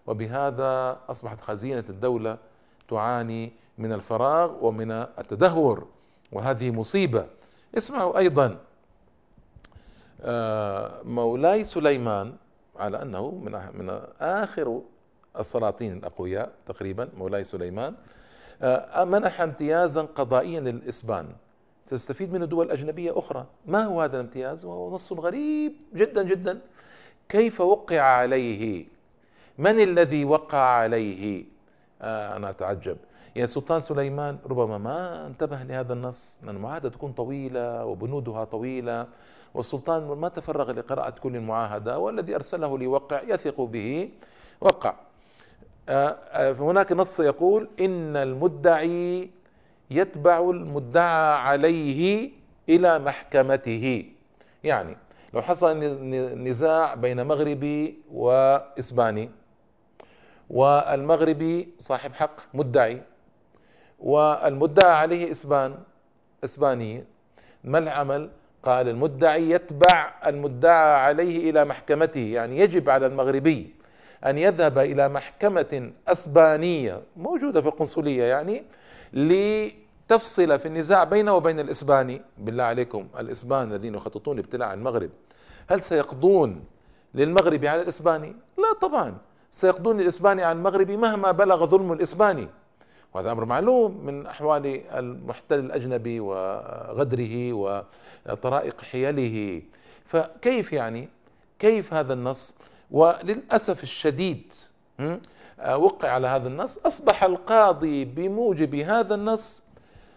وبهذا 0.07 0.99
أصبحت 1.09 1.41
خزينة 1.41 1.85
الدولة 1.89 2.37
تعاني 2.93 3.51
من 3.77 3.93
الفراغ 3.93 4.65
ومن 4.65 4.91
التدهور 4.91 5.87
وهذه 6.31 6.71
مصيبة. 6.71 7.25
اسمعوا 7.77 8.17
أيضا 8.17 8.57
آه، 10.21 11.01
مولاي 11.03 11.63
سليمان 11.63 12.33
على 12.79 13.01
أنه 13.01 13.31
من 13.31 13.51
من 13.73 13.87
آخر 14.21 14.81
السلاطين 15.39 15.97
الأقوياء 15.97 16.51
تقريبا 16.65 17.09
مولاي 17.17 17.43
سليمان 17.43 17.95
آه، 18.61 19.03
منح 19.03 19.41
امتيازا 19.41 20.01
قضائيا 20.01 20.59
للإسبان. 20.59 21.27
تستفيد 21.85 22.33
منه 22.33 22.45
دول 22.45 22.71
أجنبية 22.71 23.19
أخرى. 23.19 23.45
ما 23.65 23.83
هو 23.83 24.01
هذا 24.01 24.15
الامتياز؟ 24.15 24.65
وهو 24.65 24.93
نص 24.93 25.13
غريب 25.13 25.73
جدا 25.95 26.23
جدا. 26.23 26.61
كيف 27.29 27.61
وقع 27.61 28.01
عليه؟ 28.01 28.85
من 29.57 29.79
الذي 29.79 30.25
وقع 30.25 30.57
عليه؟ 30.57 31.52
آه 32.03 32.35
أنا 32.35 32.49
أتعجب. 32.49 32.97
يعني 33.35 33.43
السلطان 33.43 33.79
سليمان 33.79 34.37
ربما 34.45 34.77
ما 34.77 35.27
انتبه 35.27 35.63
لهذا 35.63 35.93
النص 35.93 36.39
لأن 36.43 36.55
المعاهدة 36.55 36.89
تكون 36.89 37.11
طويلة 37.11 37.85
وبنودها 37.85 38.43
طويلة 38.43 39.07
والسلطان 39.53 40.03
ما 40.03 40.29
تفرغ 40.29 40.71
لقراءة 40.71 41.09
كل 41.09 41.35
المعاهدة 41.35 41.99
والذي 41.99 42.35
أرسله 42.35 42.77
ليوقع 42.77 43.21
يثق 43.21 43.61
به 43.61 44.09
وقع. 44.61 44.95
آه، 45.89 46.07
آه، 46.09 46.51
هناك 46.51 46.91
نص 46.91 47.19
يقول 47.19 47.69
إن 47.79 48.15
المدعي 48.15 49.29
يتبع 49.91 50.49
المدعى 50.49 51.33
عليه 51.35 52.31
إلى 52.69 52.99
محكمته. 52.99 54.05
يعني 54.63 54.97
لو 55.33 55.41
حصل 55.41 55.77
نزاع 56.43 56.95
بين 56.95 57.27
مغربي 57.27 57.97
وإسباني 58.11 59.29
والمغربي 60.53 61.73
صاحب 61.79 62.13
حق 62.13 62.35
مدعي. 62.53 63.01
والمدعى 63.99 64.91
عليه 64.91 65.31
إسبان 65.31 65.75
إسباني. 66.43 67.03
ما 67.63 67.77
العمل؟ 67.77 68.29
قال 68.63 68.89
المدعي 68.89 69.49
يتبع 69.49 70.13
المدعى 70.25 70.95
عليه 70.95 71.49
إلى 71.49 71.65
محكمته 71.65 72.19
يعني 72.19 72.59
يجب 72.59 72.89
على 72.89 73.05
المغربي 73.05 73.75
أن 74.25 74.37
يذهب 74.37 74.77
إلى 74.77 75.09
محكمة 75.09 75.91
أسبانية 76.07 77.01
موجودة 77.17 77.61
في 77.61 77.67
القنصلية 77.67 78.23
يعني 78.23 78.63
لتفصل 79.13 80.59
في 80.59 80.65
النزاع 80.65 81.03
بينه 81.03 81.33
وبين 81.35 81.59
الإسباني. 81.59 82.21
بالله 82.37 82.63
عليكم 82.63 83.07
الإسبان 83.19 83.71
الذين 83.71 83.95
يخططون 83.95 84.35
لابتلاع 84.35 84.73
المغرب 84.73 85.09
هل 85.69 85.81
سيقضون 85.81 86.63
للمغربي 87.13 87.67
على 87.67 87.81
الإسباني؟ 87.81 88.35
لا 88.57 88.73
طبعا. 88.81 89.17
سيقضون 89.53 89.97
للإسباني 89.97 90.43
على 90.43 90.57
المغربي 90.57 90.97
مهما 90.97 91.31
بلغ 91.31 91.65
ظلم 91.65 91.91
الإسباني. 91.91 92.47
وهذا 93.13 93.31
أمر 93.31 93.45
معلوم 93.45 94.05
من 94.05 94.25
أحوال 94.25 94.81
المحتل 94.97 95.59
الأجنبي 95.59 96.19
وغدره 96.19 97.53
وطرائق 97.53 98.81
حيله. 98.81 99.61
فكيف 100.05 100.73
يعني؟ 100.73 101.09
كيف 101.59 101.93
هذا 101.93 102.13
النص؟ 102.13 102.55
وللأسف 102.91 103.83
الشديد 103.83 104.53
آه، 105.59 105.77
وقع 105.77 106.09
على 106.09 106.27
هذا 106.27 106.47
النص. 106.47 106.77
أصبح 106.77 107.23
القاضي 107.23 108.05
بموجب 108.05 108.75
هذا 108.75 109.15
النص 109.15 109.63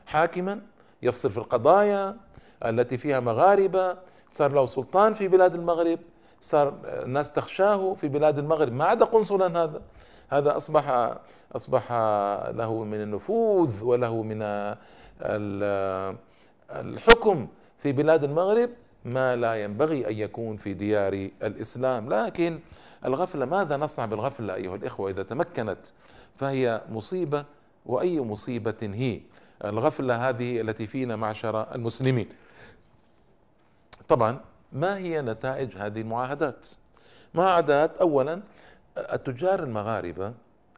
حاكما 0.06 0.60
يفصل 1.02 1.30
في 1.30 1.38
القضايا 1.38 2.16
التي 2.64 2.98
فيها 2.98 3.20
مغاربة 3.20 3.96
صار 4.30 4.52
له 4.52 4.66
سلطان 4.66 5.12
في 5.12 5.28
بلاد 5.28 5.54
المغرب. 5.54 5.98
صار 6.46 6.74
الناس 6.84 7.32
تخشاه 7.32 7.94
في 7.94 8.08
بلاد 8.08 8.38
المغرب. 8.38 8.72
ما 8.72 8.84
عدا 8.84 9.04
قنصلا 9.04 9.64
هذا 9.64 9.82
هذا 10.28 10.56
أصبح 10.56 11.14
أصبح 11.56 11.92
له 12.50 12.84
من 12.84 13.02
النفوذ 13.02 13.84
وله 13.84 14.22
من 14.22 14.42
الحكم 16.70 17.48
في 17.78 17.92
بلاد 17.92 18.24
المغرب 18.24 18.70
ما 19.04 19.36
لا 19.36 19.64
ينبغي 19.64 20.08
أن 20.08 20.12
يكون 20.12 20.56
في 20.56 20.74
ديار 20.74 21.12
الإسلام. 21.42 22.12
لكن 22.12 22.60
الغفلة 23.04 23.46
ماذا 23.46 23.76
نصنع 23.76 24.06
بالغفلة 24.06 24.54
أيها 24.54 24.76
الإخوة 24.76 25.10
إذا 25.10 25.22
تمكنت؟ 25.22 25.86
فهي 26.36 26.84
مصيبة 26.90 27.44
وأي 27.86 28.20
مصيبة 28.20 28.76
هي؟ 28.82 29.20
الغفلة 29.64 30.28
هذه 30.28 30.60
التي 30.60 30.86
فينا 30.86 31.16
معشر 31.16 31.74
المسلمين. 31.74 32.28
طبعا 34.08 34.40
ما 34.72 34.98
هي 34.98 35.22
نتائج 35.22 35.76
هذه 35.76 36.00
المعاهدات؟ 36.00 36.66
معاهدات 37.34 37.98
اولا 37.98 38.42
التجار 38.98 39.62
المغاربة 39.62 40.34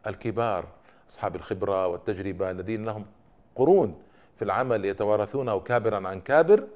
الكبار 0.07 0.69
أصحاب 1.11 1.37
الخبرة 1.37 1.87
والتجربة 1.87 2.51
الذين 2.51 2.85
لهم 2.85 3.07
قرون 3.55 3.95
في 4.37 4.45
العمل 4.45 4.85
يتوارثونه 4.85 5.61
كابرا 5.61 6.09
عن 6.09 6.21
كابر 6.21 6.67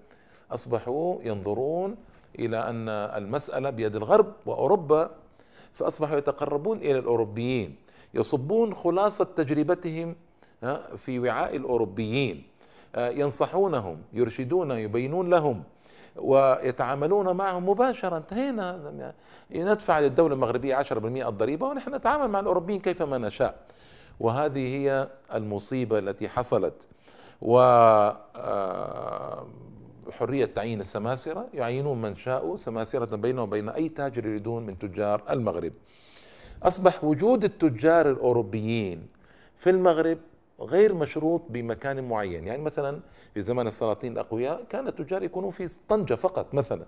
أصبحوا 0.50 1.22
ينظرون 1.22 1.96
إلى 2.38 2.68
أن 2.68 2.88
المسألة 2.88 3.70
بيد 3.70 3.96
الغرب 3.96 4.32
وأوروبا 4.46 5.10
فأصبحوا 5.72 6.16
يتقربون 6.16 6.78
إلى 6.78 6.98
الأوروبيين 6.98 7.76
يصبون 8.14 8.74
خلاصة 8.74 9.24
تجربتهم 9.24 10.16
في 10.96 11.18
وعاء 11.18 11.56
الأوروبيين. 11.56 12.51
ينصحونهم 12.96 13.98
يرشدون 14.12 14.70
يبينون 14.70 15.30
لهم 15.30 15.62
ويتعاملون 16.16 17.36
معهم 17.36 17.68
مباشرة. 17.68 18.16
انتهينا. 18.16 19.14
ندفع 19.50 20.00
للدولة 20.00 20.34
المغربية 20.34 20.74
10% 20.74 21.28
الضريبة 21.28 21.66
ونحن 21.66 21.94
نتعامل 21.94 22.28
مع 22.28 22.40
الأوروبيين 22.40 22.80
كيفما 22.80 23.18
نشاء. 23.18 23.54
وهذه 24.20 24.76
هي 24.76 25.10
المصيبة 25.34 25.98
التي 25.98 26.28
حصلت. 26.28 26.86
و 27.42 27.58
آه، 28.36 29.46
حرية 30.10 30.44
تعيين 30.44 30.80
السماسرة. 30.80 31.46
يعينون 31.54 32.02
من 32.02 32.16
شاءوا 32.16 32.56
سماسرة 32.56 33.16
بينهم 33.16 33.48
وبين 33.48 33.68
أي 33.68 33.88
تاجر 33.88 34.26
يريدون 34.26 34.66
من 34.66 34.78
تجار 34.78 35.22
المغرب. 35.30 35.72
أصبح 36.62 37.04
وجود 37.04 37.44
التجار 37.44 38.10
الأوروبيين 38.10 39.06
في 39.56 39.70
المغرب 39.70 40.18
غير 40.64 40.94
مشروط 40.94 41.42
بمكان 41.48 42.08
معين. 42.08 42.46
يعني 42.46 42.62
مثلا 42.62 43.00
في 43.34 43.42
زمن 43.42 43.66
السلاطين 43.66 44.12
الأقوياء 44.12 44.64
كان 44.64 44.86
التجار 44.88 45.22
يكونون 45.22 45.50
في 45.50 45.78
طنجة 45.88 46.14
فقط 46.14 46.54
مثلا. 46.54 46.86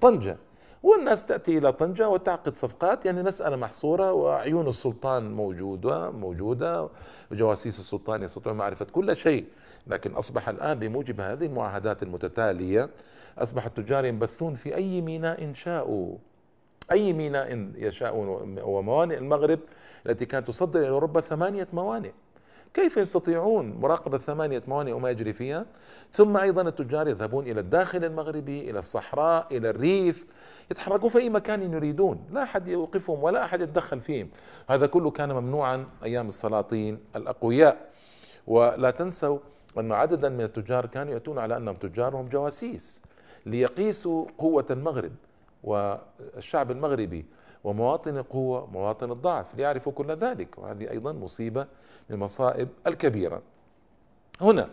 طنجة. 0.00 0.36
والناس 0.82 1.26
تأتي 1.26 1.58
إلى 1.58 1.72
طنجة 1.72 2.08
وتعقد 2.08 2.54
صفقات 2.54 3.06
يعني 3.06 3.22
مسألة 3.22 3.56
محصورة 3.56 4.12
وعيون 4.12 4.68
السلطان 4.68 5.32
موجودة 5.32 6.10
موجودة 6.10 6.88
وجواسيس 7.30 7.78
السلطان 7.78 8.22
يستطيعون 8.22 8.58
معرفة 8.58 8.84
كل 8.84 9.16
شيء. 9.16 9.44
لكن 9.86 10.12
أصبح 10.12 10.48
الآن 10.48 10.78
بموجب 10.78 11.20
هذه 11.20 11.46
المعاهدات 11.46 12.02
المتتالية 12.02 12.90
أصبح 13.38 13.66
التجار 13.66 14.04
ينبثون 14.04 14.54
في 14.54 14.74
أي 14.74 15.00
ميناء 15.00 15.52
شاءوا. 15.52 16.16
أي 16.92 17.12
ميناء 17.12 17.70
يشاءون 17.76 18.58
وموانئ 18.62 19.18
المغرب 19.18 19.60
التي 20.06 20.26
كانت 20.26 20.46
تصدر 20.46 20.80
إلى 20.80 20.88
أوروبا 20.88 21.20
ثمانية 21.20 21.68
موانئ. 21.72 22.12
كيف 22.74 22.96
يستطيعون 22.96 23.76
مراقبة 23.80 24.18
ثمانية 24.18 24.62
موانئ 24.68 24.92
وما 24.92 25.10
يجري 25.10 25.32
فيها؟ 25.32 25.66
ثم 26.12 26.36
أيضا 26.36 26.62
التجار 26.62 27.08
يذهبون 27.08 27.48
إلى 27.48 27.60
الداخل 27.60 28.04
المغربي 28.04 28.70
إلى 28.70 28.78
الصحراء 28.78 29.56
إلى 29.56 29.70
الريف 29.70 30.26
يتحركون 30.70 31.10
في 31.10 31.18
أي 31.18 31.28
مكان 31.30 31.72
يريدون. 31.72 32.26
لا 32.32 32.42
أحد 32.42 32.68
يوقفهم 32.68 33.22
ولا 33.22 33.44
أحد 33.44 33.60
يتدخل 33.60 34.00
فيهم. 34.00 34.28
هذا 34.68 34.86
كله 34.86 35.10
كان 35.10 35.32
ممنوعا 35.32 35.86
أيام 36.04 36.26
السلاطين 36.26 36.98
الأقوياء. 37.16 37.90
ولا 38.46 38.90
تنسوا 38.90 39.38
أن 39.78 39.92
عددا 39.92 40.28
من 40.28 40.40
التجار 40.40 40.86
كانوا 40.86 41.12
يأتون 41.12 41.38
على 41.38 41.56
أنهم 41.56 41.74
تجار 41.74 42.14
وهم 42.14 42.28
جواسيس 42.28 43.02
ليقيسوا 43.46 44.26
قوة 44.38 44.66
المغرب 44.70 45.12
والشعب 45.64 46.70
المغربي. 46.70 47.26
ومواطن 47.64 48.16
القوة 48.18 48.62
ومواطن 48.62 49.12
الضعف 49.12 49.54
ليعرفوا 49.54 49.92
كل 49.92 50.10
ذلك. 50.10 50.58
وهذه 50.58 50.90
أيضا 50.90 51.12
مصيبة 51.12 51.62
من 52.08 52.16
المصائب 52.16 52.68
الكبيرة. 52.86 53.42
هنا 54.40 54.70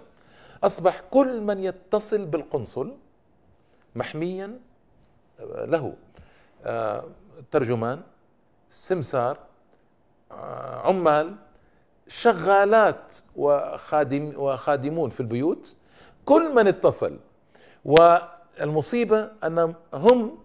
أصبح 0.63 1.01
كل 1.11 1.41
من 1.41 1.59
يتصل 1.59 2.25
بالقنصل 2.25 2.95
محميا 3.95 4.59
له 5.39 5.93
آه، 6.63 7.05
ترجمان 7.51 8.01
سمسار 8.69 9.39
آه، 10.31 10.87
عمال 10.87 11.35
شغالات 12.07 13.13
وخادم 13.35 14.33
وخادمون 14.35 15.09
في 15.09 15.19
البيوت. 15.19 15.75
كل 16.25 16.55
من 16.55 16.67
اتصل. 16.67 17.19
والمصيبة 17.85 19.31
أن 19.43 19.75
هم 19.93 20.37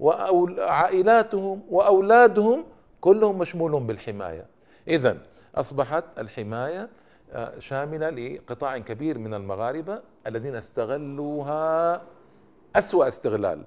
وعائلاتهم 0.00 1.62
وأولادهم 1.70 2.64
كلهم 3.00 3.38
مشمولون 3.38 3.86
بالحماية. 3.86 4.46
إذا 4.88 5.18
أصبحت 5.54 6.04
الحماية 6.18 6.88
آه، 7.32 7.58
شاملة 7.58 8.10
لقطاع 8.10 8.78
كبير 8.78 9.18
من 9.18 9.34
المغاربة 9.34 10.02
الذين 10.26 10.54
استغلوها 10.54 12.02
أسوأ 12.76 13.08
استغلال 13.08 13.64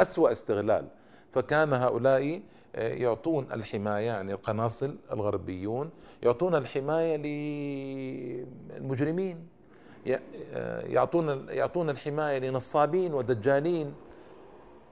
أسوأ 0.00 0.32
استغلال. 0.32 0.86
فكان 1.32 1.72
هؤلاء 1.72 2.42
آه، 2.76 2.88
يعطون 2.88 3.46
الحماية 3.52 4.06
يعني 4.06 4.32
القناصل 4.32 4.96
الغربيون 5.12 5.90
يعطون 6.22 6.54
الحماية 6.54 7.16
للمجرمين 8.76 9.46
آه، 10.54 10.80
يعطون 10.80 11.46
يعطون 11.48 11.90
الحماية 11.90 12.38
لنصابين 12.38 13.14
ودجالين. 13.14 13.94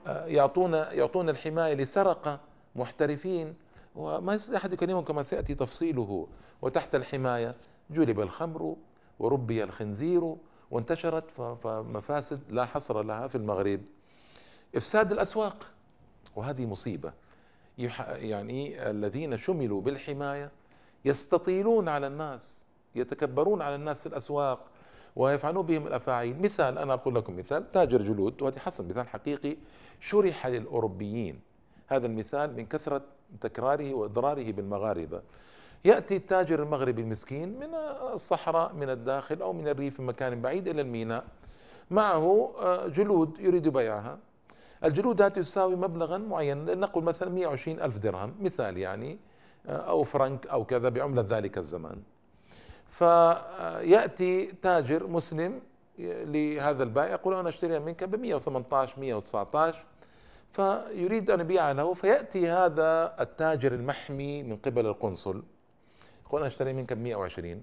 يعطون 0.07 0.75
يعطون 0.75 1.29
الحماية 1.29 1.75
لسرقة 1.75 2.41
محترفين. 2.77 3.55
وما 3.95 4.35
يستطيع 4.35 4.59
أحد 4.59 4.73
يكلمهم 4.73 5.05
كما 5.05 5.23
سيأتي 5.23 5.55
تفصيله. 5.55 6.29
وتحت 6.63 6.95
الحماية 6.95 7.57
جلب 7.91 8.21
الخمر 8.21 8.77
وربي 9.19 9.65
الخنزير 9.65 10.37
وانتشرت 10.71 11.31
فمفاسد 11.31 12.41
لا 12.49 12.65
حصر 12.65 13.03
لها 13.03 13.29
في 13.29 13.35
المغرب. 13.35 13.81
إفساد 14.77 15.13
الأسواق. 15.13 15.73
وهذه 16.37 16.67
مصيبة. 16.67 17.13
يعني 17.79 18.91
الذين 18.91 19.39
شملوا 19.39 19.81
بالحماية 19.81 20.51
يستطيلون 21.05 21.89
على 21.89 22.07
الناس 22.07 22.65
يتكبرون 22.95 23.63
على 23.63 23.75
الناس 23.75 24.01
في 24.03 24.07
الأسواق. 24.07 24.71
ويفعلون 25.17 25.67
بهم 25.67 25.87
الأفاعيل. 25.87 26.43
مثال 26.43 26.79
أنا 26.79 26.95
أقول 26.95 27.15
لكم 27.15 27.37
مثال 27.37 27.71
تاجر 27.71 28.03
جلود 28.03 28.43
وهذه 28.43 28.59
حسن 28.59 28.89
مثال 28.89 29.09
حقيقي 29.09 29.57
شرح 30.01 30.47
للأوروبيين. 30.47 31.41
هذا 31.87 32.07
المثال 32.07 32.57
من 32.57 32.67
كثرة 32.67 33.03
تكراره 33.41 33.95
وإضراره 33.95 34.53
بالمغاربة. 34.53 35.23
يأتي 35.85 36.17
التاجر 36.17 36.63
المغربي 36.63 37.03
المسكين 37.03 37.59
من 37.59 37.75
الصحراء 38.13 38.73
من 38.75 38.91
الداخل 38.91 39.43
أو 39.43 39.53
من 39.53 39.69
الريف 39.69 40.01
من 40.01 40.07
مكان 40.07 40.41
بعيد 40.43 40.69
إلى 40.69 40.81
الميناء. 40.81 41.25
معه 41.91 42.55
آه، 42.59 42.87
جلود 42.87 43.41
يريد 43.41 43.69
بيعها. 43.69 44.19
الجلود 44.85 45.23
هذه 45.23 45.33
تساوي 45.33 45.77
مبلغا 45.77 46.19
معين 46.19 46.81
نقول 46.81 47.05
مثلا 47.05 47.31
120 47.31 47.81
ألف 47.81 47.99
درهم 47.99 48.35
مثال 48.41 48.79
يعني 48.79 49.19
آه، 49.67 49.77
أو 49.77 50.03
فرنك 50.03 50.47
أو 50.47 50.65
كذا 50.65 50.89
بعملة 50.89 51.27
ذلك 51.29 51.59
الزمان. 51.59 52.03
فيأتي 52.89 54.47
تاجر 54.47 55.07
مسلم 55.07 55.61
لهذا 55.99 56.83
البائع 56.83 57.11
يقول 57.11 57.35
أنا 57.35 57.49
أشتريها 57.49 57.79
منك 57.79 58.05
ب 58.05 58.21
118 58.21 59.01
119 59.01 59.85
فيريد 60.53 61.31
أن 61.31 61.41
يبيعها 61.41 61.73
له 61.75 61.95
فيأتي 61.95 62.49
هذا 62.49 63.17
التاجر 63.21 63.73
المحمي 63.73 64.43
من 64.43 64.57
قبل 64.57 64.87
القنصل 64.87 65.43
يقول 66.27 66.41
أنا 66.41 66.47
أشتري 66.47 66.73
منك 66.73 66.93
ب 66.93 66.99
120 66.99 67.63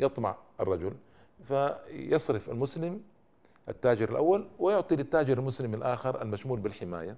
يطمع 0.00 0.36
الرجل 0.60 0.92
فيصرف 1.44 2.50
المسلم 2.50 3.00
التاجر 3.68 4.10
الأول 4.10 4.48
ويعطي 4.58 4.96
للتاجر 4.96 5.38
المسلم 5.38 5.74
الآخر 5.74 6.22
المشمول 6.22 6.60
بالحماية. 6.60 7.16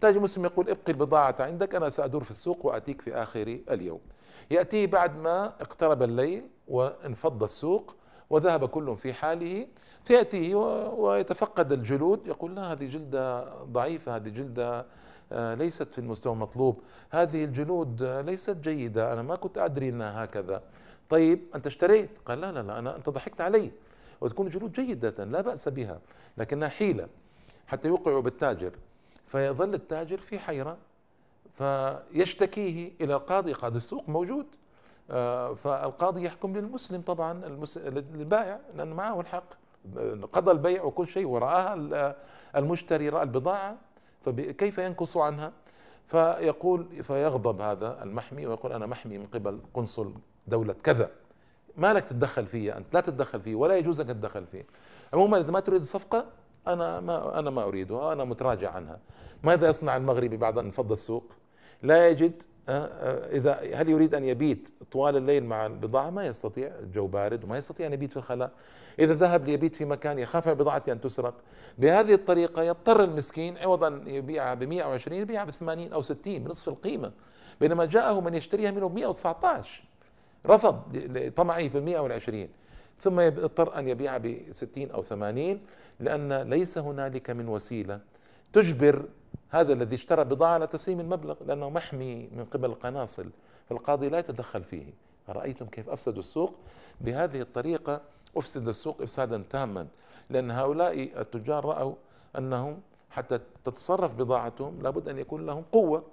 تاجر 0.00 0.20
مسلم 0.20 0.44
يقول 0.44 0.70
ابقي 0.70 0.92
البضاعة 0.92 1.36
عندك 1.40 1.74
أنا 1.74 1.90
سأدور 1.90 2.24
في 2.24 2.30
السوق 2.30 2.66
وأتيك 2.66 3.00
في 3.00 3.14
آخر 3.14 3.58
اليوم. 3.70 4.00
يأتيه 4.50 4.86
بعد 4.86 5.16
ما 5.16 5.46
اقترب 5.46 6.02
الليل 6.02 6.48
وانفض 6.68 7.42
السوق 7.42 7.94
وذهب 8.30 8.68
كل 8.68 8.96
في 8.96 9.12
حاله 9.12 9.66
فيأتيه 10.04 10.54
ويتفقد 10.90 11.72
الجلود 11.72 12.26
يقول 12.26 12.54
لا 12.54 12.72
هذه 12.72 12.86
جلدة 12.86 13.54
ضعيفة 13.64 14.16
هذه 14.16 14.28
جلدة 14.28 14.86
آه، 15.32 15.54
ليست 15.54 15.92
في 15.92 15.98
المستوى 15.98 16.32
المطلوب 16.32 16.82
هذه 17.10 17.44
الجلود 17.44 18.02
ليست 18.02 18.56
جيدة 18.56 19.12
أنا 19.12 19.22
ما 19.22 19.36
كنت 19.36 19.58
أدري 19.58 19.88
أنها 19.88 20.24
هكذا. 20.24 20.62
طيب 21.08 21.40
أنت 21.54 21.66
اشتريت؟ 21.66 22.10
قال 22.24 22.40
لا 22.40 22.52
لا 22.52 22.62
لا 22.62 22.78
أنا 22.78 22.96
أنت 22.96 23.10
ضحكت 23.10 23.40
علي. 23.40 23.70
وتكون 24.20 24.46
الجلود 24.46 24.72
جيدة 24.72 25.24
لا 25.24 25.40
بأس 25.40 25.68
بها 25.68 26.00
لكنها 26.38 26.68
حيلة 26.68 27.08
حتى 27.66 27.88
يوقعوا 27.88 28.20
بالتاجر. 28.20 28.72
فيظل 29.26 29.74
التاجر 29.74 30.18
في 30.18 30.38
حيرة 30.38 30.76
فيشتكيه 31.54 32.92
إلى 33.00 33.14
القاضي 33.14 33.52
قاضي 33.52 33.76
السوق 33.76 34.08
موجود. 34.08 34.46
آه، 34.46 34.65
فالقاضي 35.56 36.24
يحكم 36.24 36.56
للمسلم 36.56 37.02
طبعا 37.02 37.60
البائع 38.14 38.60
لأنه 38.74 38.94
معه 38.94 39.20
الحق. 39.20 39.48
قضى 40.32 40.50
البيع 40.50 40.84
وكل 40.84 41.08
شيء 41.08 41.26
ورآها 41.26 42.16
المشتري 42.56 43.08
رأى 43.08 43.22
البضاعة 43.22 43.76
فكيف 44.22 44.78
ينقص 44.78 45.16
عنها؟ 45.16 45.52
فيقول 46.06 47.02
فيغضب 47.02 47.60
هذا 47.60 48.02
المحمي 48.02 48.46
ويقول 48.46 48.72
أنا 48.72 48.86
محمي 48.86 49.18
من 49.18 49.24
قبل 49.24 49.60
قنصل 49.74 50.14
دولة 50.46 50.72
كذا. 50.72 51.10
ما 51.76 51.92
لك 51.92 52.04
تتدخل 52.04 52.46
فيه 52.46 52.76
أنت 52.76 52.94
لا 52.94 53.00
تتدخل 53.00 53.40
فيه 53.40 53.54
ولا 53.54 53.76
يجوز 53.76 54.00
لك 54.00 54.06
تتدخل 54.06 54.46
فيه. 54.46 54.66
عموما 55.12 55.38
إذا 55.40 55.50
ما 55.50 55.60
تريد 55.60 55.80
الصفقة 55.80 56.26
أنا 56.66 57.00
ما 57.00 57.38
أنا 57.38 57.50
ما 57.50 57.64
أريدها 57.64 58.12
أنا 58.12 58.24
متراجع 58.24 58.70
عنها. 58.70 58.98
ماذا 59.42 59.68
يصنع 59.68 59.96
المغربي 59.96 60.36
بعد 60.36 60.58
أن 60.58 60.64
انفض 60.64 60.92
السوق؟ 60.92 61.32
لا 61.82 62.08
يجد 62.08 62.42
آه، 62.42 62.46
آه، 62.46 62.55
إذا 62.68 63.60
هل 63.74 63.88
يريد 63.88 64.14
أن 64.14 64.24
يبيت 64.24 64.68
طوال 64.92 65.16
الليل 65.16 65.44
مع 65.44 65.66
البضاعة؟ 65.66 66.10
ما 66.10 66.26
يستطيع 66.26 66.66
الجو 66.66 67.06
بارد 67.06 67.44
وما 67.44 67.58
يستطيع 67.58 67.86
أن 67.86 67.92
يبيت 67.92 68.10
في 68.10 68.16
الخلاء. 68.16 68.50
إذا 68.98 69.14
ذهب 69.14 69.44
ليبيت 69.44 69.76
في 69.76 69.84
مكان 69.84 70.18
يخاف 70.18 70.48
بضاعته 70.48 70.92
أن 70.92 71.00
تسرق. 71.00 71.34
بهذه 71.78 72.14
الطريقة 72.14 72.62
يضطر 72.62 73.04
المسكين 73.04 73.58
عوض 73.58 73.84
أن 73.84 74.08
يبيعها 74.08 74.54
ب 74.54 74.64
120 74.64 75.20
يبيعها 75.20 75.44
ب 75.44 75.50
80 75.50 75.92
أو 75.92 76.02
60 76.02 76.38
بنصف 76.38 76.68
القيمة. 76.68 77.12
بينما 77.60 77.84
جاءه 77.84 78.20
من 78.20 78.34
يشتريها 78.34 78.70
منه 78.70 78.88
ب 78.88 78.94
119 78.94 79.84
رفض 80.46 80.82
لطمعه 80.94 81.68
في 81.68 81.78
المئة 81.78 81.98
والعشرين. 81.98 82.48
ثم 82.98 83.20
يضطر 83.20 83.78
أن 83.78 83.88
يبيعها 83.88 84.18
ب 84.18 84.42
60 84.50 84.90
أو 84.90 85.02
80 85.02 85.60
لأن 86.00 86.32
ليس 86.32 86.78
هنالك 86.78 87.30
من 87.30 87.48
وسيلة 87.48 88.00
تجبر 88.52 89.08
هذا 89.50 89.72
الذي 89.72 89.94
اشترى 89.94 90.24
بضاعة 90.24 90.54
على 90.54 90.66
تسليم 90.66 91.00
المبلغ 91.00 91.34
لأنه 91.46 91.70
محمي 91.70 92.28
من 92.32 92.44
قبل 92.44 92.64
القناصل 92.70 93.30
فالقاضي 93.68 94.08
لا 94.08 94.18
يتدخل 94.18 94.64
فيه. 94.64 94.86
رأيتم 95.28 95.66
كيف 95.66 95.88
أفسدوا 95.88 96.18
السوق؟ 96.18 96.54
بهذه 97.00 97.40
الطريقة 97.40 98.00
أفسد 98.36 98.68
السوق 98.68 99.02
إفسادا 99.02 99.44
تاما 99.50 99.86
لأن 100.30 100.50
هؤلاء 100.50 101.20
التجار 101.20 101.64
رأوا 101.64 101.94
أنهم 102.38 102.80
حتى 103.10 103.40
تتصرف 103.64 104.14
بضاعتهم 104.14 104.82
لابد 104.82 105.08
أن 105.08 105.18
يكون 105.18 105.46
لهم 105.46 105.64
قوة. 105.72 106.04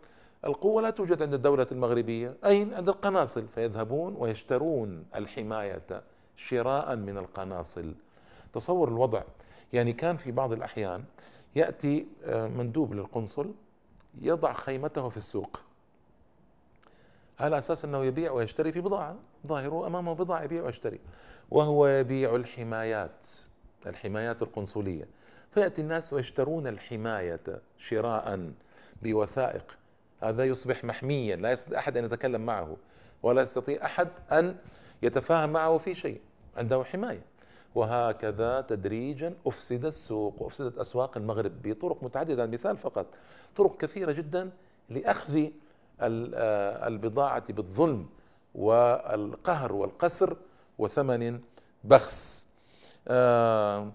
القوة 0.46 0.82
لا 0.82 0.89
توجد 0.89 1.22
عند 1.22 1.34
الدولة 1.34 1.67
المغربية. 1.72 2.38
أين؟ 2.46 2.74
عند 2.74 2.89
القناصل. 2.89 3.48
فيذهبون 3.48 4.15
ويشترون 4.17 5.06
الحماية 5.15 6.04
شراء 6.36 6.96
من 6.96 7.17
القناصل. 7.17 7.93
تصور 8.54 8.88
الوضع. 8.88 9.22
يعني 9.74 9.93
كان 9.93 10.17
في 10.17 10.32
بعض 10.32 10.54
الأحيان 10.54 11.04
يأتي 11.56 12.08
آه، 12.24 12.48
مندوب 12.48 12.94
للقنصل 12.94 13.54
يضع 14.22 14.54
خيمته 14.54 15.10
في 15.10 15.18
السوق. 15.18 15.62
على 17.39 17.58
أساس 17.58 17.86
أنه 17.86 18.06
يبيع 18.06 18.32
ويشتري 18.32 18.72
في 18.72 18.82
بضاعة 18.82 19.16
ظاهره 19.48 19.88
أمامه 19.88 20.13
بضاعة 20.13 20.44
يبيع 20.44 20.63
ويشتري 20.63 21.00
وهو 21.52 21.88
يبيع 21.88 22.36
الحمايات 22.36 23.28
الحمايات 23.86 24.42
القنصلية. 24.42 25.08
فيأتي 25.52 25.82
الناس 25.82 26.13
ويشترون 26.13 26.68
الحماية 26.68 27.62
شراء 27.78 28.52
بوثائق. 29.02 29.78
هذا 30.22 30.46
يصبح 30.46 30.84
محميا 30.84 31.36
لا 31.36 31.52
يستطيع 31.52 31.80
أحد 31.80 31.98
أن 31.98 32.06
يتكلم 32.06 32.46
معه 32.46 32.78
ولا 33.24 33.42
يستطيع 33.42 33.86
أحد 33.86 34.10
أن 34.32 34.56
يتفاهم 35.02 35.50
معه 35.50 35.78
في 35.78 35.96
شيء. 35.96 36.22
عنده 36.58 36.84
حماية. 36.84 37.22
وهكذا 37.76 38.62
تدريجا 38.62 39.34
افسد 39.46 39.86
السوق 39.86 40.42
وأفسدت 40.42 40.78
أسواق 40.78 41.18
المغرب 41.18 41.62
بطرق 41.62 42.04
متعددة. 42.04 42.46
مثال 42.46 42.78
فقط 42.78 43.06
طرق 43.56 43.78
كثيرة 43.78 44.12
جدا 44.12 44.50
لأخذ 44.90 45.48
آه، 46.02 46.88
البضاعة 46.88 47.54
بالظلم 47.54 48.10
والقهر 48.56 49.74
والقسر 49.74 50.38
وثمن 50.78 51.40
بخس. 51.84 52.48
آه، 53.08 53.92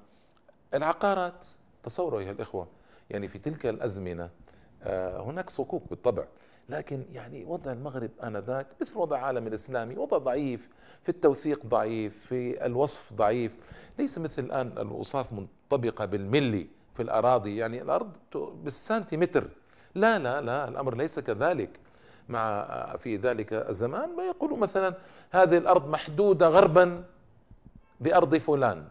العقارات 0.75 1.47
تصوروا 1.83 2.21
أيها 2.21 2.31
الإخوة 2.31 2.67
يعني 3.11 3.29
في 3.29 3.39
تلك 3.39 3.67
الأزمنة 3.67 4.31
آه، 4.83 5.23
هناك 5.23 5.51
صكوك 5.51 5.83
بالطبع. 5.91 6.25
لكن 6.69 7.05
يعني 7.13 7.45
وضع 7.45 7.73
المغرب 7.73 8.11
آنذاك 8.25 8.67
مثل 8.81 8.99
وضع 8.99 9.19
العالم 9.19 9.47
الإسلامي 9.47 9.97
وضع 9.97 10.19
ضعيف 10.19 10.69
في 11.03 11.09
التوثيق 11.09 11.67
ضعيف 11.67 12.27
في 12.27 12.67
الوصف 12.67 13.13
ضعيف. 13.13 13.57
ليس 13.99 14.19
مثل 14.19 14.43
الآن 14.45 14.67
الأوصاف 14.67 15.33
منطبقة 15.33 16.05
بالملي 16.05 16.67
في 16.95 17.03
الأراضي 17.03 17.57
يعني 17.57 17.83
الأرض 17.83 18.17
بالسنتيمتر. 18.35 19.49
لا 19.95 20.19
لا 20.19 20.41
لا 20.41 20.69
الأمر 20.69 20.97
ليس 20.97 21.21
كذلك. 21.21 21.71
مع 22.29 22.67
في 22.99 23.17
ذلك 23.17 23.53
الزمان 23.53 24.17
ما 24.17 24.23
يقول 24.23 24.59
مثلا 24.59 24.95
هذه 25.31 25.59
الأرض 25.59 25.89
محدودة 25.89 26.49
غربا 26.49 27.05
بأرض 28.01 28.37
فلان 28.37 28.85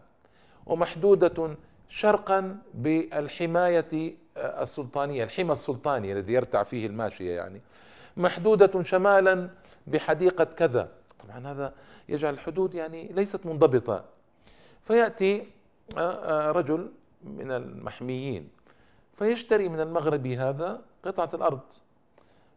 ومحدودة 0.66 1.56
شرقا 1.88 2.58
بالحماية 2.74 4.16
السلطانية 4.38 5.24
الحمى 5.24 5.52
السلطاني 5.52 6.12
الذي 6.12 6.32
يرتع 6.32 6.62
فيه 6.62 6.86
الماشية 6.86 7.36
يعني 7.36 7.60
محدودة 8.16 8.82
شمالا 8.82 9.50
بحديقة 9.86 10.44
كذا. 10.44 10.88
طبعا 11.18 11.52
هذا 11.52 11.74
يجعل 12.08 12.34
الحدود 12.34 12.74
يعني 12.74 13.08
ليست 13.12 13.46
منضبطة. 13.46 14.04
فيأتي 14.82 15.48
آه، 15.96 16.00
آه، 16.00 16.50
رجل 16.50 16.92
من 17.24 17.50
المحميين 17.50 18.48
فيشتري 19.14 19.68
من 19.68 19.80
المغربي 19.80 20.36
هذا 20.36 20.80
قطعة 21.04 21.30
الأرض. 21.34 21.60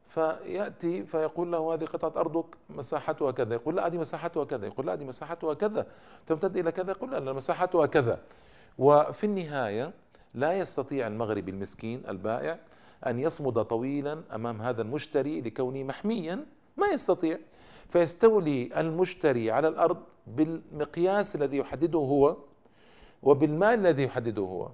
فيأتي 0.08 1.06
فيقول 1.06 1.52
له 1.52 1.74
هذه 1.74 1.86
قطعة 1.86 2.22
أرضك 2.22 2.46
مساحتها 2.70 3.32
كذا. 3.32 3.54
يقول 3.54 3.76
لا 3.76 3.88
هذه 3.88 3.98
مساحتها 3.98 4.46
كذا. 4.46 4.66
يقول 4.66 4.86
لا 4.86 4.94
هذه 4.94 5.04
مساحتها 5.04 5.54
كذا. 5.54 5.88
تمتد 6.28 6.58
إلى 6.58 6.72
كذا؟ 6.72 6.92
يقول 6.92 7.12
لا 7.12 7.34
مساحتها 7.34 7.86
كذا. 7.86 8.20
وفي 8.78 9.24
النهاية 9.24 9.94
لا 10.34 10.54
يستطيع 10.54 11.08
المغربي 11.08 11.52
المسكين 11.52 12.04
البائع 12.08 12.60
أن 13.08 13.20
يصمد 13.20 13.66
طويلا 13.66 14.24
أمام 14.36 14.62
هذا 14.62 14.82
المشتري 14.82 15.42
لكونه 15.42 15.84
محميا 15.84 16.46
ما 16.78 16.88
يستطيع. 16.88 17.40
فيستولي 17.90 18.80
المشتري 18.80 19.52
على 19.52 19.68
الأرض 19.68 19.98
بالمقياس 20.28 21.36
الذي 21.36 21.58
يحدده 21.58 22.00
هو 22.00 22.38
وبالمال 23.24 23.80
الذي 23.80 24.04
يحدده 24.04 24.42
هو. 24.42 24.70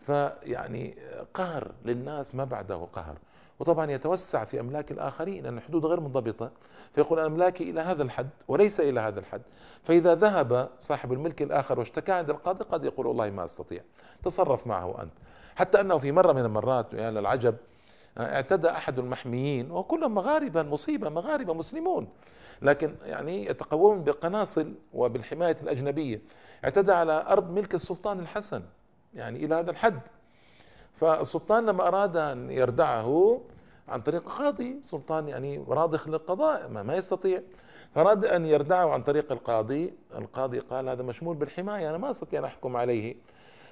فيعني 0.00 0.98
قهر 1.34 1.72
للناس 1.84 2.34
ما 2.34 2.44
بعده 2.44 2.76
قهر. 2.76 3.18
وطبعا 3.60 3.90
يتوسع 3.90 4.44
في 4.44 4.60
أملاك 4.60 4.90
الآخرين 4.90 5.44
لأن 5.44 5.58
الحدود 5.58 5.86
غير 5.86 6.00
منضبطة. 6.00 6.50
فيقول 6.94 7.18
أنا 7.18 7.28
أملاكي 7.28 7.70
إلى 7.70 7.80
هذا 7.80 8.02
الحد 8.02 8.28
وليس 8.48 8.80
إلى 8.80 9.00
هذا 9.00 9.20
الحد. 9.20 9.42
فإذا 9.82 10.14
ذهب 10.14 10.70
صاحب 10.78 11.12
الملك 11.12 11.42
الآخر 11.42 11.78
واشتكى 11.78 12.12
عند 12.12 12.30
القاضي 12.30 12.64
قد 12.64 12.84
يقول 12.84 13.06
والله 13.06 13.30
ما 13.30 13.44
أستطيع. 13.44 13.82
تصرف 14.22 14.66
معه 14.66 15.02
أنت. 15.02 15.12
حتى 15.56 15.80
أنه 15.80 15.98
في 15.98 16.12
مرة 16.12 16.32
من 16.32 16.44
المرات 16.44 16.94
يعني 16.94 17.18
العجب 17.18 17.56
اعتدى 18.18 18.70
أحد 18.70 18.98
المحميين 18.98 19.70
وكلهم 19.70 20.14
مغاربه 20.14 20.60
المصيبه 20.60 21.10
مغاربة 21.10 21.54
مسلمون. 21.54 22.08
لكن 22.62 22.94
يعني 23.02 23.46
يتقوون 23.46 24.04
بالقناصل 24.04 24.74
وبالحماية 24.92 25.56
الأجنبية. 25.62 26.22
اعتدى 26.64 26.92
على 26.92 27.24
أرض 27.28 27.50
ملك 27.50 27.74
السلطان 27.74 28.20
الحسن 28.20 28.62
يعني 29.14 29.44
إلى 29.44 29.54
هذا 29.54 29.70
الحد. 29.70 30.00
فالسلطان 30.98 31.66
لما 31.66 31.88
أراد 31.88 32.16
أن 32.16 32.50
يردعه 32.50 33.40
عن 33.88 34.00
طريق 34.00 34.28
قاضي 34.28 34.78
سلطان 34.82 35.28
يعني 35.28 35.64
راضخ 35.68 36.08
للقضاء 36.08 36.68
ما, 36.68 36.82
ما 36.82 36.94
يستطيع. 36.96 37.42
فأراد 37.94 38.24
أن 38.24 38.46
يردعه 38.46 38.90
عن 38.90 39.02
طريق 39.02 39.32
القاضي 39.32 39.94
القاضي 40.18 40.58
قال 40.58 40.88
هذا 40.88 41.02
مشمول 41.02 41.36
بالحماية 41.36 41.90
أنا 41.90 41.98
ما 41.98 42.10
أستطيع 42.10 42.40
أن 42.40 42.44
أحكم 42.44 42.76
عليه. 42.76 43.16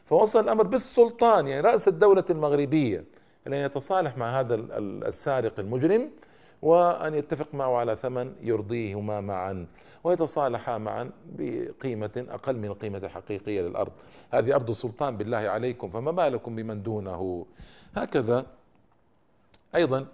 فوصل 0.04 0.40
الأمر 0.40 0.62
بالسلطان 0.66 1.48
يعني 1.48 1.60
رأس 1.60 1.88
الدولة 1.88 2.24
المغربية 2.30 3.04
أن 3.46 3.52
يتصالح 3.52 4.16
مع 4.16 4.40
هذا 4.40 4.54
السارق 4.78 5.60
المجرم. 5.60 6.10
وأن 6.62 7.14
يتفق 7.14 7.54
معه 7.54 7.76
على 7.76 7.96
ثمن 7.96 8.34
يرضيهما 8.40 9.20
معا 9.20 9.66
ويتصالحا 10.04 10.78
معا 10.78 11.10
بقيمة 11.26 12.26
أقل 12.28 12.56
من 12.56 12.64
القيمة 12.64 12.98
الحقيقية 12.98 13.62
للأرض. 13.62 13.92
هذه 14.30 14.54
أرض 14.54 14.70
السلطان 14.70 15.16
بالله 15.16 15.36
عليكم 15.36 15.90
فما 15.90 16.10
بالكم 16.10 16.56
بمن 16.56 16.82
دونه؟ 16.82 17.46
هكذا 17.96 18.46
أيضا 19.74 20.06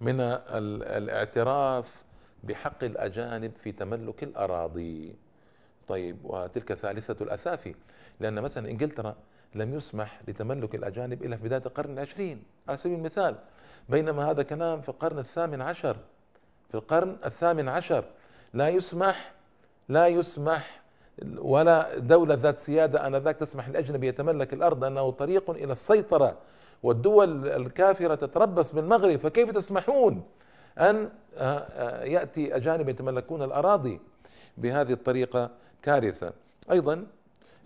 من 0.00 0.20
الاعتراف 0.20 2.04
بحق 2.44 2.84
الأجانب 2.84 3.52
في 3.58 3.72
تملك 3.72 4.22
الأراضي. 4.22 5.14
طيب 5.88 6.16
وتلك 6.24 6.74
ثالثة 6.74 7.16
الأثافي 7.20 7.74
لأن 8.20 8.40
مثلا 8.40 8.70
إنجلترا 8.70 9.16
لم 9.54 9.74
يسمح 9.74 10.20
لتملك 10.28 10.74
الأجانب 10.74 11.22
إلا 11.22 11.36
في 11.36 11.42
بداية 11.42 11.62
القرن 11.66 11.92
العشرين. 11.92 12.42
على 12.68 12.76
سبيل 12.76 12.98
المثال 12.98 13.38
بينما 13.88 14.30
هذا 14.30 14.42
كلام 14.42 14.80
في 14.80 14.88
القرن 14.88 15.18
الثامن 15.18 15.62
عشر. 15.62 15.96
في 16.68 16.74
القرن 16.74 17.16
الثامن 17.24 17.68
عشر 17.68 18.04
لا 18.54 18.68
يسمح 18.68 19.32
لا 19.88 20.06
يسمح 20.06 20.80
ولا 21.38 21.98
دولة 21.98 22.34
ذات 22.34 22.58
سيادة 22.58 23.06
آنذاك 23.06 23.36
تسمح 23.36 23.68
للأجنبي 23.68 24.06
يتملك 24.06 24.52
الأرض 24.52 24.84
أنه 24.84 25.10
طريق 25.10 25.50
إلى 25.50 25.72
السيطرة 25.72 26.38
والدول 26.82 27.48
الكافرة 27.48 28.14
تتربص 28.14 28.72
بالمغرب. 28.72 29.16
فكيف 29.16 29.50
تسمحون 29.50 30.22
أن 30.78 31.10
آه، 31.36 31.58
آه، 31.58 32.04
يأتي 32.04 32.56
أجانب 32.56 32.88
يتملكون 32.88 33.42
الأراضي 33.42 34.00
بهذه 34.58 34.92
الطريقة 34.92 35.50
كارثة؟ 35.82 36.32
أيضا 36.70 37.06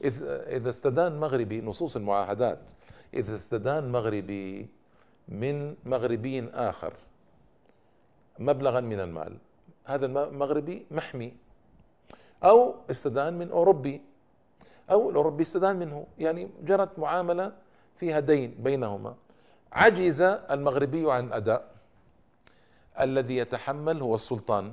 إذا 0.02 0.70
استدان 0.70 1.20
مغربي 1.20 1.60
نصوص 1.60 1.96
المعاهدات 1.96 2.70
إذا 3.14 3.36
استدان 3.36 3.92
مغربي 3.92 4.68
من 5.28 5.76
مغربي 5.84 6.48
آخر 6.48 6.92
مبلغا 8.38 8.80
من 8.80 9.00
المال 9.00 9.38
هذا 9.84 10.06
المغربي 10.06 10.86
محمي 10.90 11.36
أو 12.44 12.74
استدان 12.90 13.38
من 13.38 13.50
أوروبي 13.50 14.02
أو 14.90 15.10
الأوروبي 15.10 15.42
استدان 15.42 15.76
منه. 15.78 16.06
يعني 16.18 16.50
جرت 16.64 16.98
معاملة 16.98 17.52
فيها 17.96 18.20
دين 18.20 18.54
بينهما. 18.58 19.14
عجز 19.72 20.22
المغربي 20.22 21.12
عن 21.12 21.26
الأداء 21.26 21.74
الذي 23.00 23.36
يتحمل 23.36 24.02
هو 24.02 24.14
السلطان. 24.14 24.72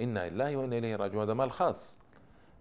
إنا 0.00 0.28
لله 0.28 0.56
وإنا 0.56 0.78
إليه 0.78 0.96
راجعون. 0.96 1.22
هذا 1.22 1.34
مال 1.34 1.50
خاص. 1.50 1.98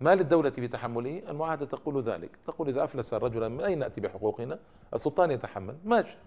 ما 0.02 0.16
للدولة 0.16 0.50
في 0.50 0.68
تحمله؟ 0.68 1.22
المعاهدة 1.30 1.66
تقول 1.66 2.04
ذلك. 2.04 2.32
تقول 2.48 2.68
إذا 2.70 2.84
أفلس 2.84 3.14
الرجل 3.14 3.50
من 3.50 3.62
أين 3.62 3.80
نأتي 3.80 4.02
بحقوقنا؟ 4.02 4.60
السلطان 4.94 5.32
يتحمل. 5.32 5.76
ماشي. 5.86 6.18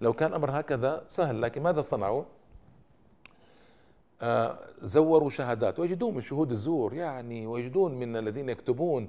لو 0.00 0.12
كان 0.12 0.34
أمر 0.34 0.60
هكذا 0.60 1.04
سهل 1.06 1.42
لكن 1.42 1.62
ماذا 1.62 1.80
صنعوا؟ 1.80 2.24
آه، 4.22 4.58
زوروا 4.78 5.30
شهادات 5.30 5.78
ويجدون 5.78 6.14
من 6.14 6.20
شهود 6.20 6.50
الزور 6.50 6.94
يعني 6.94 7.46
ويجدون 7.46 7.94
من 7.94 8.16
الذين 8.16 8.48
يكتبون 8.48 9.08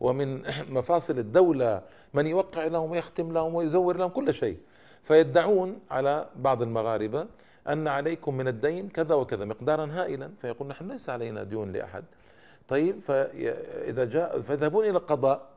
ومن 0.00 0.42
مفاصل 0.78 1.18
الدولة 1.18 1.82
من 2.14 2.26
يوقع 2.26 2.64
لهم 2.64 2.90
ويختم 2.90 3.32
لهم 3.32 3.54
ويزور 3.54 3.96
لهم 3.96 4.10
كل 4.10 4.34
شيء. 4.34 4.58
فيدعون 5.02 5.78
على 5.90 6.28
بعض 6.36 6.62
المغاربة 6.62 7.26
أن 7.68 7.88
عليكم 7.88 8.36
من 8.36 8.48
الدين 8.48 8.88
كذا 8.88 9.14
وكذا 9.14 9.44
مقدارا 9.44 9.88
هائلا. 9.92 10.30
فيقول 10.40 10.68
نحن 10.68 10.88
ليس 10.88 11.10
علينا 11.10 11.42
ديون 11.42 11.72
لأحد. 11.72 12.04
طيب 12.68 12.98
فإذا 12.98 14.04
جاء 14.04 14.40
فيذهبون 14.40 14.84
إلى 14.84 14.98
القضاء. 14.98 15.48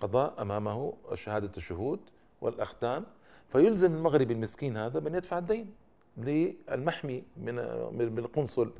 قضاء 0.00 0.42
أمامه 0.42 0.92
شهادة 1.14 1.50
الشهود 1.56 2.00
والأختام. 2.40 3.04
فيلزم 3.48 3.94
المغربي 3.94 4.34
المسكين 4.34 4.76
هذا 4.76 4.98
بأن 4.98 5.14
يدفع 5.14 5.38
الدين 5.38 5.74
للمحمي 6.16 7.24
من 7.36 7.54
من 7.92 8.18
القنصل. 8.18 8.72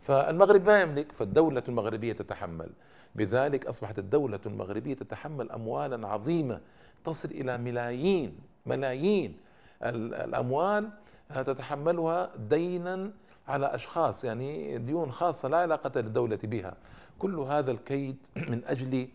فالمغرب 0.00 0.66
ما 0.66 0.80
يملك 0.80 1.12
فالدولة 1.12 1.62
المغربية 1.68 2.12
تتحمل. 2.12 2.70
بذلك 3.14 3.66
أصبحت 3.66 3.98
الدولة 3.98 4.40
المغربية 4.46 4.94
تتحمل 4.94 5.50
أموالا 5.50 6.08
عظيمة. 6.08 6.60
تصل 7.04 7.28
إلى 7.28 7.58
ملايين 7.58 8.38
ملايين 8.66 9.36
الأموال 9.82 10.90
تتحملها 11.34 12.30
دينا 12.36 13.12
على 13.48 13.74
أشخاص 13.74 14.24
يعني 14.24 14.78
ديون 14.78 15.10
خاصة 15.10 15.48
لا 15.48 15.56
علاقة 15.56 16.00
للدوله 16.00 16.38
بها. 16.42 16.76
كل 17.18 17.34
هذا 17.38 17.70
الكيد 17.70 18.16
من 18.50 18.64
أجل 18.64 19.08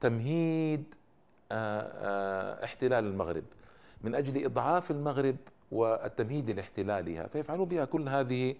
تمهيد 0.00 0.94
آه، 1.52 1.80
آه، 1.80 2.64
احتلال 2.64 3.04
المغرب. 3.04 3.44
من 4.04 4.14
أجل 4.14 4.44
إضعاف 4.44 4.90
المغرب 4.90 5.36
والتمهيد 5.72 6.50
لاحتلالها. 6.50 7.26
فيفعلون 7.26 7.68
بها 7.68 7.84
كل 7.84 8.08
هذه 8.08 8.54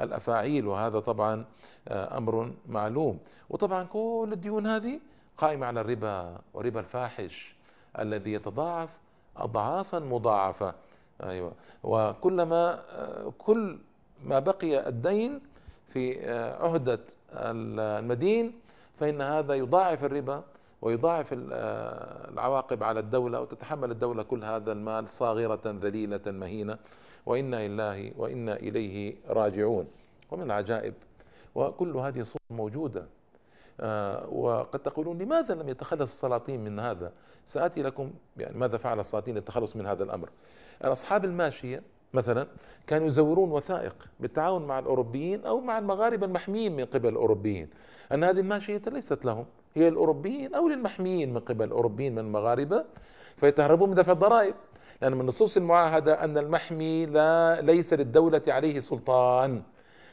الأفاعيل. 0.00 0.66
وهذا 0.66 0.98
طبعا 1.00 1.44
آه، 1.88 2.18
أمر 2.18 2.52
معلوم. 2.68 3.18
وطبعا 3.50 3.84
كل 3.84 4.28
الديون 4.32 4.66
هذه 4.66 5.00
قائمة 5.36 5.66
على 5.66 5.80
الربا 5.80 6.38
وربا 6.54 6.80
الفاحش 6.80 7.54
الذي 7.98 8.32
يتضاعف 8.32 8.98
اضعافا 9.36 9.98
مضاعفة. 9.98 10.74
أيوه. 11.22 11.52
وكلما 11.82 12.82
كل 13.38 13.78
ما 14.24 14.38
بقي 14.38 14.88
الدين 14.88 15.40
في 15.88 16.30
عهدة 16.60 17.00
المدين 17.32 18.52
فإن 18.94 19.20
هذا 19.20 19.54
يضاعف 19.54 20.04
الربا 20.04 20.44
ويضاعف 20.82 21.28
العواقب 21.32 22.82
على 22.82 23.00
الدولة 23.00 23.40
وتتحمل 23.40 23.90
الدولة 23.90 24.22
كل 24.22 24.44
هذا 24.44 24.72
المال 24.72 25.08
صاغرة 25.08 25.60
ذليلة 25.66 26.20
مهينة. 26.26 26.78
وإنا 27.26 27.68
لله 27.68 28.12
وإنا 28.16 28.56
إليه 28.56 29.16
راجعون. 29.28 29.86
ومن 30.30 30.42
العجائب 30.42 30.94
وكل 31.54 31.96
هذه 31.96 32.22
صور 32.22 32.40
موجودة. 32.50 33.06
آه، 33.80 34.28
وقد 34.28 34.78
تقولون 34.78 35.18
لماذا 35.18 35.54
لم 35.54 35.68
يتخلص 35.68 36.00
السلاطين 36.12 36.64
من 36.64 36.80
هذا؟ 36.80 37.12
سآتي 37.44 37.82
لكم 37.82 38.10
يعني 38.36 38.58
ماذا 38.58 38.78
فعل 38.78 39.00
السلاطين 39.00 39.34
للتخلص 39.34 39.76
من 39.76 39.86
هذا 39.86 40.04
الأمر؟ 40.04 40.30
أصحاب 40.82 41.24
الماشية 41.24 41.82
مثلا 42.14 42.46
كانوا 42.86 43.06
يزورون 43.06 43.50
وثائق 43.50 44.08
بالتعاون 44.20 44.66
مع 44.66 44.78
الأوروبيين 44.78 45.44
أو 45.46 45.60
مع 45.60 45.78
المغاربة 45.78 46.26
المحميين 46.26 46.76
من 46.76 46.84
قبل 46.84 47.08
الأوروبيين. 47.08 47.70
أن 48.12 48.24
هذه 48.24 48.40
الماشية 48.40 48.82
ليست 48.86 49.24
لهم 49.24 49.46
هي 49.74 49.88
الأوروبيين 49.88 50.54
أو 50.54 50.68
للمحميين 50.68 51.34
من 51.34 51.40
قبل 51.40 51.64
الأوروبيين 51.64 52.12
من 52.12 52.18
المغاربة 52.18 52.84
فيتهربون 53.36 53.88
من 53.88 53.94
دفع 53.94 54.12
الضرائب. 54.12 54.54
لأن 55.02 55.14
من 55.14 55.26
نصوص 55.26 55.56
المعاهدة 55.56 56.24
أن 56.24 56.38
المحمي 56.38 57.06
لا 57.06 57.60
ليس 57.60 57.94
للدولة 57.94 58.42
عليه 58.48 58.80
سلطان. 58.80 59.62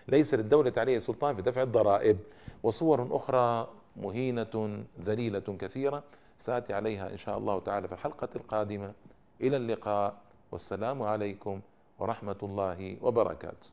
ليس 0.07 0.33
للدولة 0.33 0.73
عليه 0.77 0.99
سلطان 0.99 1.35
في 1.35 1.41
دفع 1.41 1.61
الضرائب. 1.61 2.17
وصور 2.63 3.07
أخرى 3.11 3.67
مهينة 3.97 4.83
ذليلة 5.05 5.39
كثيرة 5.59 6.03
سآتي 6.37 6.73
عليها 6.73 7.11
إن 7.11 7.17
شاء 7.17 7.37
الله 7.37 7.59
تعالى 7.59 7.87
في 7.87 7.93
الحلقة 7.93 8.29
القادمة. 8.35 8.93
إلى 9.41 9.57
اللقاء. 9.57 10.15
والسلام 10.51 11.03
عليكم. 11.03 11.61
ورحمة 12.01 12.41
الله 12.43 12.97
وبركاته 13.01 13.69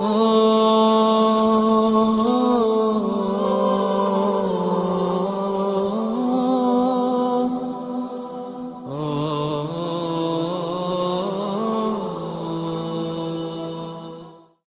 Oh 0.00 0.37